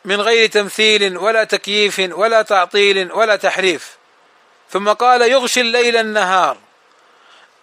من 0.04 0.20
غير 0.20 0.48
تمثيل 0.48 1.18
ولا 1.18 1.44
تكييف 1.44 1.98
ولا 1.98 2.42
تعطيل 2.42 3.12
ولا 3.12 3.36
تحريف. 3.36 3.96
ثم 4.70 4.92
قال 4.92 5.22
يغشي 5.22 5.60
الليل 5.60 5.96
النهار 5.96 6.56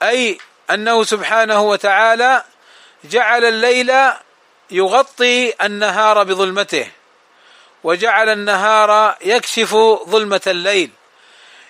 أي 0.04 0.38
أنه 0.70 1.04
سبحانه 1.04 1.62
وتعالى 1.62 2.44
جعل 3.04 3.46
الليل 3.46 3.92
يغطي 4.72 5.54
النهار 5.66 6.24
بظلمته 6.24 6.92
وجعل 7.84 8.30
النهار 8.30 9.18
يكشف 9.22 9.76
ظلمة 10.10 10.42
الليل 10.48 10.92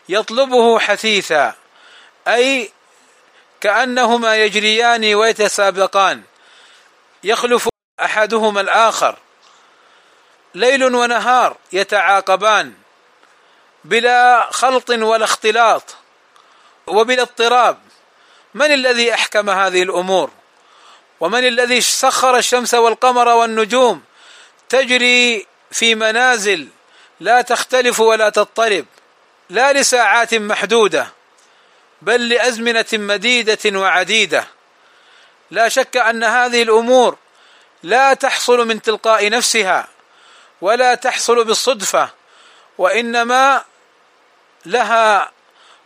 يطلبه 0.10 0.80
حثيثا 0.80 1.54
أي 2.28 2.72
كأنهما 3.62 4.36
يجريان 4.36 5.16
ويتسابقان 5.16 6.24
يخلف 7.24 7.70
أحدهما 8.04 8.62
الآخر. 8.62 9.18
ليل 10.56 10.95
ونهار 10.95 11.58
يتعاقبان 11.72 12.74
بلا 13.84 14.47
خلط 14.52 14.89
ولا 14.89 15.26
اختلاط 15.26 15.95
وبلا 16.88 17.22
اضطراب. 17.22 17.78
من 18.54 18.72
الذي 18.72 19.14
أحكم 19.14 19.49
هذه 19.49 19.84
الأمور؟ 19.84 20.32
ومن 21.22 21.47
الذي 21.47 21.82
سخر 21.82 22.38
الشمس 22.38 22.74
والقمر 22.74 23.28
والنجوم 23.28 24.01
تجري 24.69 25.47
في 25.72 25.95
منازل 25.95 26.67
لا 27.19 27.41
تختلف 27.41 27.99
ولا 27.99 28.30
تضطرب 28.30 28.86
لا 29.49 29.74
لساعات 29.74 30.34
محدودة 30.34 31.07
بل 32.01 32.30
لأزمنة 32.30 32.86
مديدة 32.93 33.80
وعديدة. 33.80 34.47
لا 35.51 35.69
شك 35.69 35.97
أن 35.97 36.24
هذه 36.24 36.61
الأمور 36.63 37.17
لا 37.84 38.13
تحصل 38.13 38.67
من 38.67 38.82
تلقاء 38.82 39.30
نفسها 39.30 39.88
ولا 40.61 40.95
تحصل 40.95 41.43
بالصدفة 41.43 42.09
وإنما 42.78 43.63
لها 44.65 45.32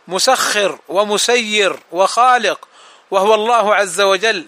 مسخر 0.08 0.78
ومسير 0.88 1.78
وخالق 1.92 2.68
وهو 3.10 3.34
الله 3.34 3.74
عز 3.74 4.00
وجل. 4.00 4.46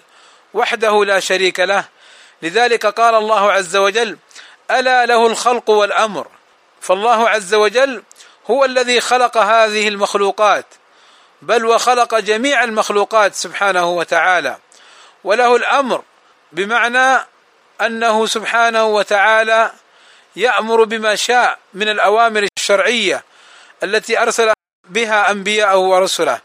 وحده 0.55 1.05
لا 1.05 1.21
شريك 1.21 1.61
له. 1.61 1.85
لذلك 2.43 2.87
قال 2.87 3.15
الله 3.15 3.53
عز 3.53 3.77
وجل 3.77 4.19
ألا 4.71 5.07
له 5.07 5.27
الخلق 5.27 5.71
والأمر 5.71 6.27
فالله 6.81 7.29
عز 7.29 7.55
وجل 7.55 8.03
هو 8.51 8.65
الذي 8.65 9.01
خلق 9.01 9.37
هذه 9.37 9.89
المخلوقات 9.89 10.67
بل 11.43 11.67
وخلق 11.67 12.15
جميع 12.19 12.65
المخلوقات 12.65 13.35
سبحانه 13.35 13.91
وتعالى. 13.91 14.59
وله 15.25 15.57
الأمر 15.57 16.03
بمعنى 16.53 17.27
أنه 17.81 18.27
سبحانه 18.27 18.85
وتعالى 18.85 19.73
يأمر 20.37 20.85
بما 20.85 21.17
شاء 21.17 21.59
من 21.75 21.89
الأوامر 21.89 22.47
الشرعية 22.59 23.25
التي 23.83 24.23
أرسل 24.23 24.53
بها 24.89 25.31
أنبياءه 25.31 25.77
ورسله. 25.77 26.41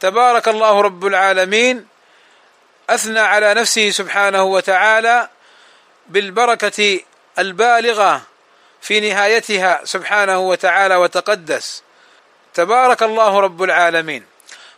تبارك 0.00 0.48
الله 0.48 0.80
رب 0.80 1.06
العالمين 1.06 1.86
أثنى 2.90 3.20
على 3.20 3.54
نفسه 3.54 3.90
سبحانه 3.90 4.42
وتعالى 4.42 5.28
بالبركة 6.06 7.00
البالغة 7.38 8.22
في 8.80 9.00
نهايتها 9.00 9.80
سبحانه 9.84 10.38
وتعالى 10.38 10.96
وتقدس. 10.96 11.82
تبارك 12.54 13.02
الله 13.02 13.40
رب 13.40 13.62
العالمين. 13.62 14.26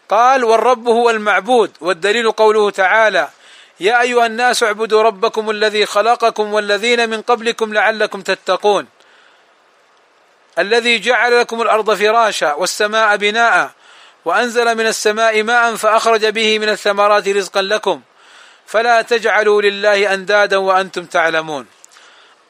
قال 0.08 0.44
والرب 0.44 0.88
هو 0.88 1.10
المعبود 1.10 1.76
والدليل 1.80 2.32
قوله 2.32 2.70
تعالى 2.70 3.28
يا 3.80 4.00
أيها 4.00 4.26
الناس 4.26 4.62
اعبدوا 4.62 5.02
ربكم 5.02 5.50
الذي 5.50 5.86
خلقكم 5.86 6.52
والذين 6.52 7.10
من 7.10 7.22
قبلكم 7.22 7.74
لعلكم 7.74 8.20
تتقون. 8.22 8.86
الذي 10.58 10.98
جعل 10.98 11.40
لكم 11.40 11.62
الأرض 11.62 11.94
فراشا 11.94 12.54
والسماء 12.54 13.16
بناء 13.16 13.70
وأنزل 14.28 14.74
من 14.74 14.86
السماء 14.86 15.42
ماء 15.42 15.74
فأخرج 15.74 16.26
به 16.26 16.58
من 16.58 16.68
الثمرات 16.68 17.28
رزقا 17.28 17.62
لكم. 17.62 18.02
فلا 18.66 19.02
تجعلوا 19.02 19.62
لله 19.62 20.14
أندادا 20.14 20.56
وأنتم 20.56 21.04
تعلمون. 21.04 21.66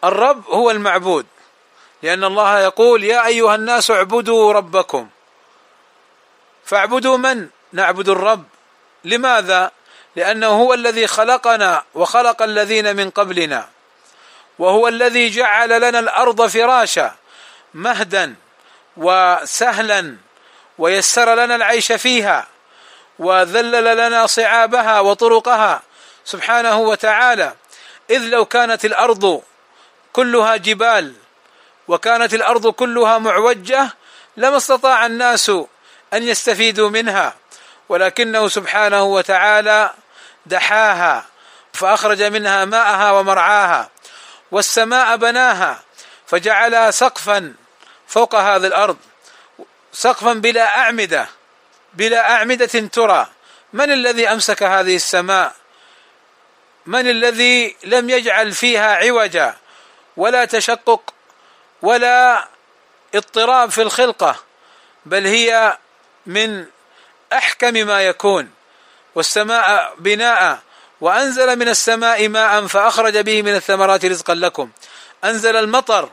الرب 0.04 0.48
هو 0.48 0.70
المعبود. 0.70 1.26
لأن 2.02 2.24
الله 2.24 2.60
يقول 2.60 3.04
يا 3.04 3.26
أيها 3.26 3.54
الناس 3.54 3.90
اعبدوا 3.90 4.52
ربكم. 4.52 5.08
فاعبدوا 6.64 7.16
من؟ 7.16 7.48
نعبد 7.72 8.08
الرب. 8.08 8.44
لماذا؟ 9.04 9.70
لأنه 10.16 10.46
هو 10.46 10.74
الذي 10.74 11.06
خلقنا 11.06 11.84
وخلق 11.94 12.42
الذين 12.42 12.96
من 12.96 13.10
قبلنا. 13.10 13.68
وهو 14.58 14.88
الذي 14.88 15.30
جعل 15.30 15.80
لنا 15.80 15.98
الأرض 15.98 16.46
فراشا 16.46 17.14
مهدا 17.74 18.34
وسهلا 18.96 20.16
ويسر 20.78 21.34
لنا 21.34 21.54
العيش 21.54 21.92
فيها 21.92 22.46
وذلل 23.18 23.96
لنا 23.96 24.26
صعابها 24.26 25.00
وطرقها. 25.00 25.82
سبحانه 26.24 26.78
وتعالى 26.78 27.54
إذ 28.10 28.18
لو 28.18 28.44
كانت 28.44 28.84
الأرض 28.84 29.42
كلها 30.12 30.56
جبال 30.56 31.14
وكانت 31.88 32.34
الأرض 32.34 32.66
كلها 32.66 33.18
معوجة 33.18 33.90
لما 34.36 34.56
استطاع 34.56 35.06
الناس 35.06 35.50
أن 36.12 36.22
يستفيدوا 36.22 36.90
منها. 36.90 37.34
ولكنه 37.88 38.48
سبحانه 38.48 39.02
وتعالى 39.02 39.92
دحاها 40.46 41.24
فأخرج 41.72 42.22
منها 42.22 42.64
ماءها 42.64 43.12
ومرعاها 43.12 43.90
والسماء 44.50 45.16
بناها 45.16 45.82
فجعلها 46.26 46.90
سقفا 46.90 47.54
فوق 48.08 48.34
هذه 48.34 48.66
الأرض. 48.66 48.96
سقفا 49.98 50.32
بلا 50.32 50.78
أعمدة 50.78 51.28
بلا 51.94 52.30
أعمدة 52.30 52.66
ترى. 52.66 53.26
من 53.72 53.92
الذي 53.92 54.28
أمسك 54.28 54.62
هذه 54.62 54.96
السماء؟ 54.96 55.54
من 56.86 57.10
الذي 57.10 57.76
لم 57.84 58.10
يجعل 58.10 58.52
فيها 58.52 58.94
عوجا؟ 58.94 59.56
ولا 60.16 60.44
تشقق 60.44 61.14
ولا 61.82 62.48
اضطراب 63.14 63.70
في 63.70 63.82
الخلقة 63.82 64.36
بل 65.06 65.26
هي 65.26 65.78
من 66.26 66.66
أحكم 67.32 67.74
ما 67.74 68.02
يكون. 68.02 68.50
والسماء 69.14 69.94
بناء 69.98 70.58
وأنزل 71.00 71.56
من 71.58 71.68
السماء 71.68 72.28
ماء 72.28 72.66
فأخرج 72.66 73.18
به 73.18 73.42
من 73.42 73.54
الثمرات 73.54 74.04
رزقا 74.04 74.34
لكم. 74.34 74.70
أنزل 75.24 75.56
المطر 75.56 76.10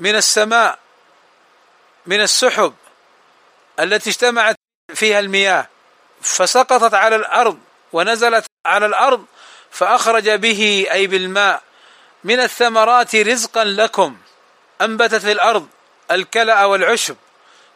من 0.00 0.14
السماء 0.16 0.78
من 2.06 2.20
السحب 2.20 2.74
التي 3.80 4.10
اجتمعت 4.10 4.56
فيها 4.94 5.18
المياه 5.20 5.68
فسقطت 6.20 6.94
على 6.94 7.16
الأرض 7.16 7.58
ونزلت 7.92 8.44
على 8.66 8.86
الأرض 8.86 9.24
فأخرج 9.70 10.30
به 10.30 10.86
أي 10.92 11.06
بالماء 11.06 11.62
من 12.24 12.40
الثمرات 12.40 13.16
رزقا 13.16 13.64
لكم 13.64 14.16
أنبتت 14.80 15.24
الأرض 15.24 15.68
الكلأ 16.10 16.64
والعشب 16.64 17.16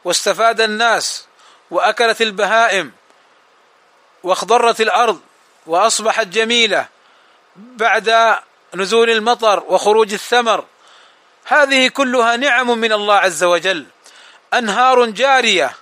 واستفاد 0.05 0.61
الناس 0.61 1.27
وأكلت 1.71 2.23
البهائم 2.23 2.93
واخضرت 4.23 4.81
الأرض 4.81 5.21
وأصبحت 5.67 6.27
جميلة 6.27 6.89
بعد 7.57 8.37
نزول 8.75 9.11
المطر 9.11 9.65
وخروج 9.69 10.13
الثمر. 10.13 10.65
هذه 11.45 11.89
كلها 11.89 12.37
نعم 12.37 12.79
من 12.79 12.93
الله 12.93 13.15
عز 13.15 13.45
وجل. 13.45 13.87
أنهار 14.55 15.07
جارية 15.07 15.77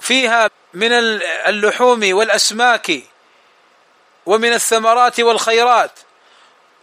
فيها 0.00 0.50
من 0.74 0.92
اللحوم 0.92 2.14
والأسماك 2.14 2.92
ومن 4.26 4.52
الثمرات 4.52 5.20
والخيرات 5.20 5.92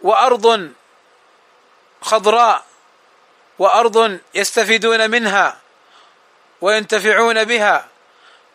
وأرض 0.02 0.72
خضراء 2.00 2.64
وأرض 3.58 4.18
يستفيدون 4.34 5.10
منها 5.10 5.58
وينتفعون 6.60 7.44
بها. 7.44 7.86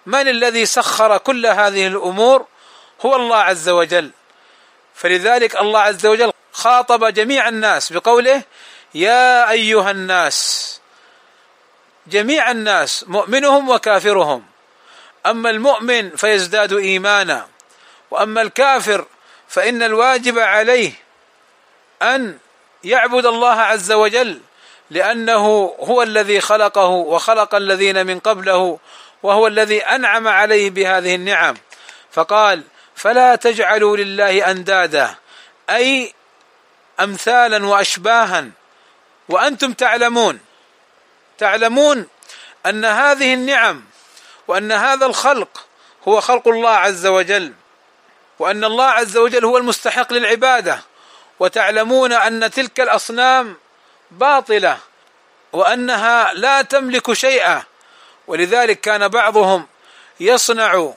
من 0.05 0.27
الذي 0.27 0.65
سخر 0.65 1.17
كل 1.17 1.45
هذه 1.45 1.87
الأمور؟ 1.87 2.45
هو 3.05 3.15
الله 3.15 3.37
عز 3.37 3.69
وجل. 3.69 4.11
فلذلك 4.95 5.55
الله 5.55 5.79
عز 5.79 6.05
وجل 6.05 6.33
خاطب 6.53 7.05
جميع 7.05 7.47
الناس 7.47 7.93
بقوله 7.93 8.43
يا 8.93 9.49
أيها 9.51 9.91
الناس 9.91 10.79
جميع 12.07 12.51
الناس 12.51 13.05
مؤمنهم 13.07 13.69
وكافرهم. 13.69 14.43
أما 15.25 15.49
المؤمن 15.49 16.09
فيزداد 16.09 16.73
إيمانا 16.73 17.47
وأما 18.11 18.41
الكافر 18.41 19.05
فإن 19.47 19.83
الواجب 19.83 20.39
عليه 20.39 20.91
أن 22.01 22.37
يعبد 22.83 23.25
الله 23.25 23.61
عز 23.61 23.91
وجل 23.91 24.39
لأنه 24.89 25.75
هو 25.79 26.03
الذي 26.03 26.41
خلقه 26.41 26.87
وخلق 26.87 27.55
الذين 27.55 28.05
من 28.05 28.19
قبله 28.19 28.79
وهو 29.23 29.47
الذي 29.47 29.81
أنعم 29.81 30.27
عليه 30.27 30.69
بهذه 30.69 31.15
النعم. 31.15 31.55
فقال 32.11 32.63
فلا 32.95 33.35
تجعلوا 33.35 33.97
لله 33.97 34.51
أندادا 34.51 35.15
أي 35.69 36.13
أمثالا 36.99 37.65
وأشباها 37.65 38.49
وأنتم 39.29 39.73
تعلمون. 39.73 40.39
تعلمون 41.37 42.07
أن 42.65 42.85
هذه 42.85 43.33
النعم 43.33 43.83
وأن 44.47 44.71
هذا 44.71 45.05
الخلق 45.05 45.65
هو 46.07 46.21
خلق 46.21 46.47
الله 46.47 46.69
عز 46.69 47.05
وجل 47.05 47.53
وأن 48.39 48.63
الله 48.63 48.85
عز 48.85 49.17
وجل 49.17 49.45
هو 49.45 49.57
المستحق 49.57 50.13
للعبادة. 50.13 50.81
وتعلمون 51.39 52.13
أن 52.13 52.51
تلك 52.51 52.79
الأصنام 52.79 53.57
باطلة 54.11 54.77
وأنها 55.53 56.33
لا 56.33 56.61
تملك 56.61 57.13
شيئا. 57.13 57.63
ولذلك 58.27 58.81
كان 58.81 59.07
بعضهم 59.07 59.67
يصنع 60.19 60.93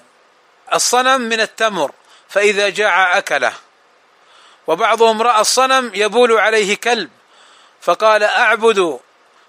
الصنم 0.74 1.20
من 1.20 1.40
التمر 1.40 1.92
فإذا 2.28 2.68
جاع 2.68 3.18
أكله. 3.18 3.52
وبعضهم 4.66 5.22
رأى 5.22 5.40
الصنم 5.40 5.90
يبول 5.94 6.32
عليه 6.32 6.76
كلب 6.76 7.10
فقال 7.80 8.22
أعبد 8.22 8.98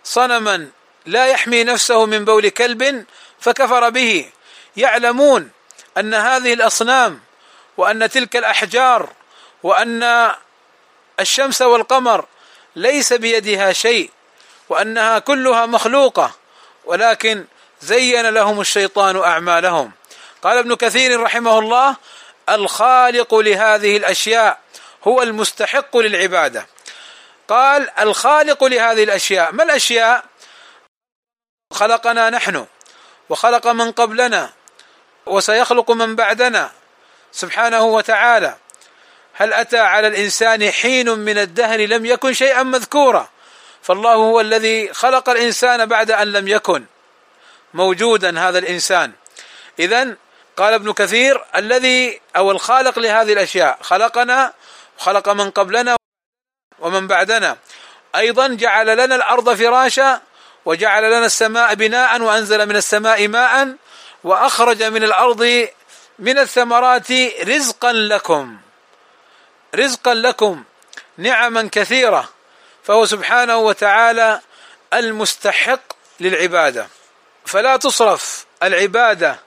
صنما 0.04 0.70
لا 1.08 1.26
يحمي 1.26 1.64
نفسه 1.64 2.06
من 2.06 2.26
بول 2.26 2.50
كلب 2.50 3.06
فكفر 3.40 3.90
به. 3.90 4.30
يعلمون 4.78 5.50
أن 5.98 6.14
هذه 6.14 6.54
الأصنام 6.54 7.20
وأن 7.78 8.10
تلك 8.10 8.36
الأحجار 8.36 9.10
وأن 9.64 10.32
الشمس 11.20 11.62
والقمر 11.62 12.26
ليس 12.76 13.14
بيدها 13.14 13.74
شيء 13.74 14.10
وأنها 14.70 15.20
كلها 15.20 15.66
مخلوقة 15.66 16.32
ولكن 16.86 17.46
زين 17.82 18.30
لهم 18.30 18.62
الشيطان 18.62 19.18
أعمالهم. 19.18 19.92
قال 20.44 20.58
ابن 20.58 20.76
كثير 20.76 21.22
رحمه 21.22 21.60
الله 21.60 21.96
الخالق 22.50 23.36
لهذه 23.36 23.98
الأشياء 23.98 24.60
هو 25.08 25.22
المستحق 25.22 25.98
للعبادة. 25.98 26.68
قال 27.48 27.90
الخالق 28.00 28.64
لهذه 28.64 29.04
الأشياء 29.04 29.52
ما 29.52 29.64
الأشياء؟ 29.64 30.24
خلقنا 31.74 32.30
نحن 32.30 32.66
وخلق 33.30 33.68
من 33.68 33.92
قبلنا 33.92 34.50
وسيخلق 35.26 35.92
من 35.92 36.16
بعدنا 36.16 36.72
سبحانه 37.32 37.84
وتعالى. 37.84 38.56
هل 39.34 39.54
أتى 39.54 39.80
على 39.80 40.08
الإنسان 40.08 40.72
حين 40.72 41.10
من 41.10 41.38
الدهر 41.38 41.80
لم 41.80 42.06
يكن 42.06 42.34
شيئا 42.34 42.64
مذكورا؟ 42.64 43.30
فالله 43.82 44.14
هو 44.14 44.42
الذي 44.42 44.94
خلق 44.94 45.30
الإنسان 45.30 45.86
بعد 45.86 46.12
أن 46.12 46.32
لم 46.34 46.48
يكن 46.48 46.86
موجودا 47.74 48.40
هذا 48.40 48.60
الإنسان. 48.60 49.12
اذا 49.80 50.16
قال 50.58 50.74
ابن 50.74 50.94
كثير 50.94 51.46
الذي 51.56 52.22
أو 52.36 52.52
الخالق 52.52 53.00
لهذه 53.00 53.34
الأشياء 53.34 53.78
خلقنا 53.82 54.54
وخلق 55.00 55.30
من 55.30 55.52
قبلنا 55.52 55.96
ومن 56.80 57.08
بعدنا. 57.08 57.58
أيضا 58.16 58.48
جعل 58.48 58.98
لنا 58.98 59.16
الأرض 59.16 59.54
فراشا 59.56 60.22
وجعل 60.68 61.04
لنا 61.04 61.26
السماء 61.26 61.74
بناء 61.74 62.22
وأنزل 62.22 62.66
من 62.66 62.76
السماء 62.76 63.28
ماء 63.28 63.76
وأخرج 64.24 64.84
من 64.84 65.04
الأرض 65.04 65.68
من 66.20 66.38
الثمرات 66.40 67.12
رزقا 67.48 67.94
لكم. 67.94 68.58
رزقا 69.76 70.14
لكم 70.14 70.64
نعما 71.18 71.70
كثيرة 71.72 72.30
فهو 72.84 73.06
سبحانه 73.06 73.58
وتعالى 73.58 74.42
المستحق 74.94 75.80
للعبادة. 76.20 76.88
فلا 77.46 77.78
تصرف 77.78 78.46
العبادة 78.64 79.40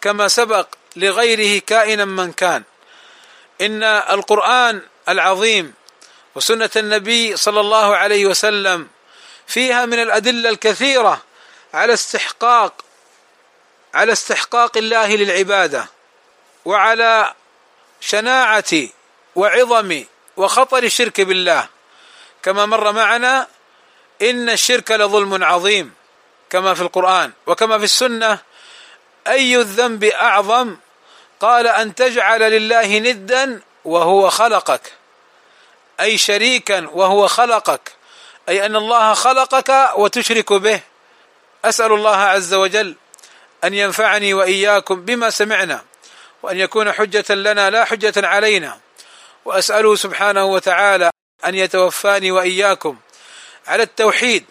كما 0.00 0.28
سبق 0.28 0.68
لغيره 0.96 1.62
كائنا 1.66 2.04
من 2.04 2.32
كان. 2.32 2.62
إن 3.60 3.82
القرآن 3.82 4.82
العظيم 5.08 5.74
وسنة 6.34 6.70
النبي 6.76 7.36
صلى 7.36 7.60
الله 7.60 7.96
عليه 7.96 8.26
وسلم 8.26 8.93
فيها 9.46 9.86
من 9.86 10.02
الأدلة 10.02 10.50
الكثيرة 10.50 11.22
على 11.74 11.94
استحقاق 11.94 12.84
على 13.94 14.12
استحقاق 14.12 14.76
الله 14.76 15.16
للعبادة 15.16 15.86
وعلى 16.64 17.34
شناعة 18.00 18.88
وعظم 19.34 20.04
وخطر 20.36 20.82
الشرك 20.82 21.20
بالله. 21.20 21.68
كما 22.42 22.66
مر 22.66 22.92
معنا 22.92 23.48
إن 24.22 24.50
الشرك 24.50 24.90
لظلم 24.90 25.44
عظيم 25.44 25.94
كما 26.50 26.74
في 26.74 26.80
القرآن 26.80 27.32
وكما 27.46 27.78
في 27.78 27.84
السنة. 27.84 28.38
أي 29.26 29.56
الذنب 29.56 30.04
أعظم؟ 30.04 30.76
قال 31.40 31.66
أن 31.66 31.94
تجعل 31.94 32.40
لله 32.40 32.98
ندا 32.98 33.60
وهو 33.84 34.30
خلقك 34.30 34.92
أي 36.00 36.18
شريكا 36.18 36.88
وهو 36.92 37.28
خلقك. 37.28 37.92
أي 38.48 38.66
أن 38.66 38.76
الله 38.76 39.14
خلقك 39.14 39.90
وتشرك 39.96 40.52
به. 40.52 40.80
أسأل 41.64 41.92
الله 41.92 42.16
عز 42.16 42.54
وجل 42.54 42.94
أن 43.64 43.74
ينفعني 43.74 44.34
وإياكم 44.34 45.04
بما 45.04 45.30
سمعنا 45.30 45.84
وأن 46.42 46.56
يكون 46.58 46.92
حجة 46.92 47.34
لنا 47.34 47.70
لا 47.70 47.84
حجة 47.84 48.26
علينا. 48.26 48.78
وأسأله 49.44 49.96
سبحانه 49.96 50.44
وتعالى 50.44 51.10
أن 51.46 51.54
يتوفاني 51.54 52.30
وإياكم. 52.30 52.96
على 53.66 53.82
التوحيد 53.82 54.44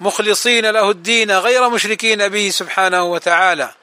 مخلصين 0.00 0.70
له 0.70 0.90
الدين 0.90 1.30
غير 1.30 1.68
مشركين 1.68 2.28
به 2.28 2.50
سبحانه 2.50 3.02
وتعالى. 3.02 3.74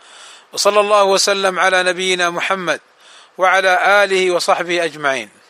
وصلى 0.54 0.80
الله 0.80 1.04
وسلم 1.04 1.60
على 1.60 1.84
نبينا 1.84 2.30
محمد 2.30 2.80
وعلى 3.38 4.04
آله 4.04 4.32
وصحبه 4.32 4.84
أجمعين. 4.84 5.41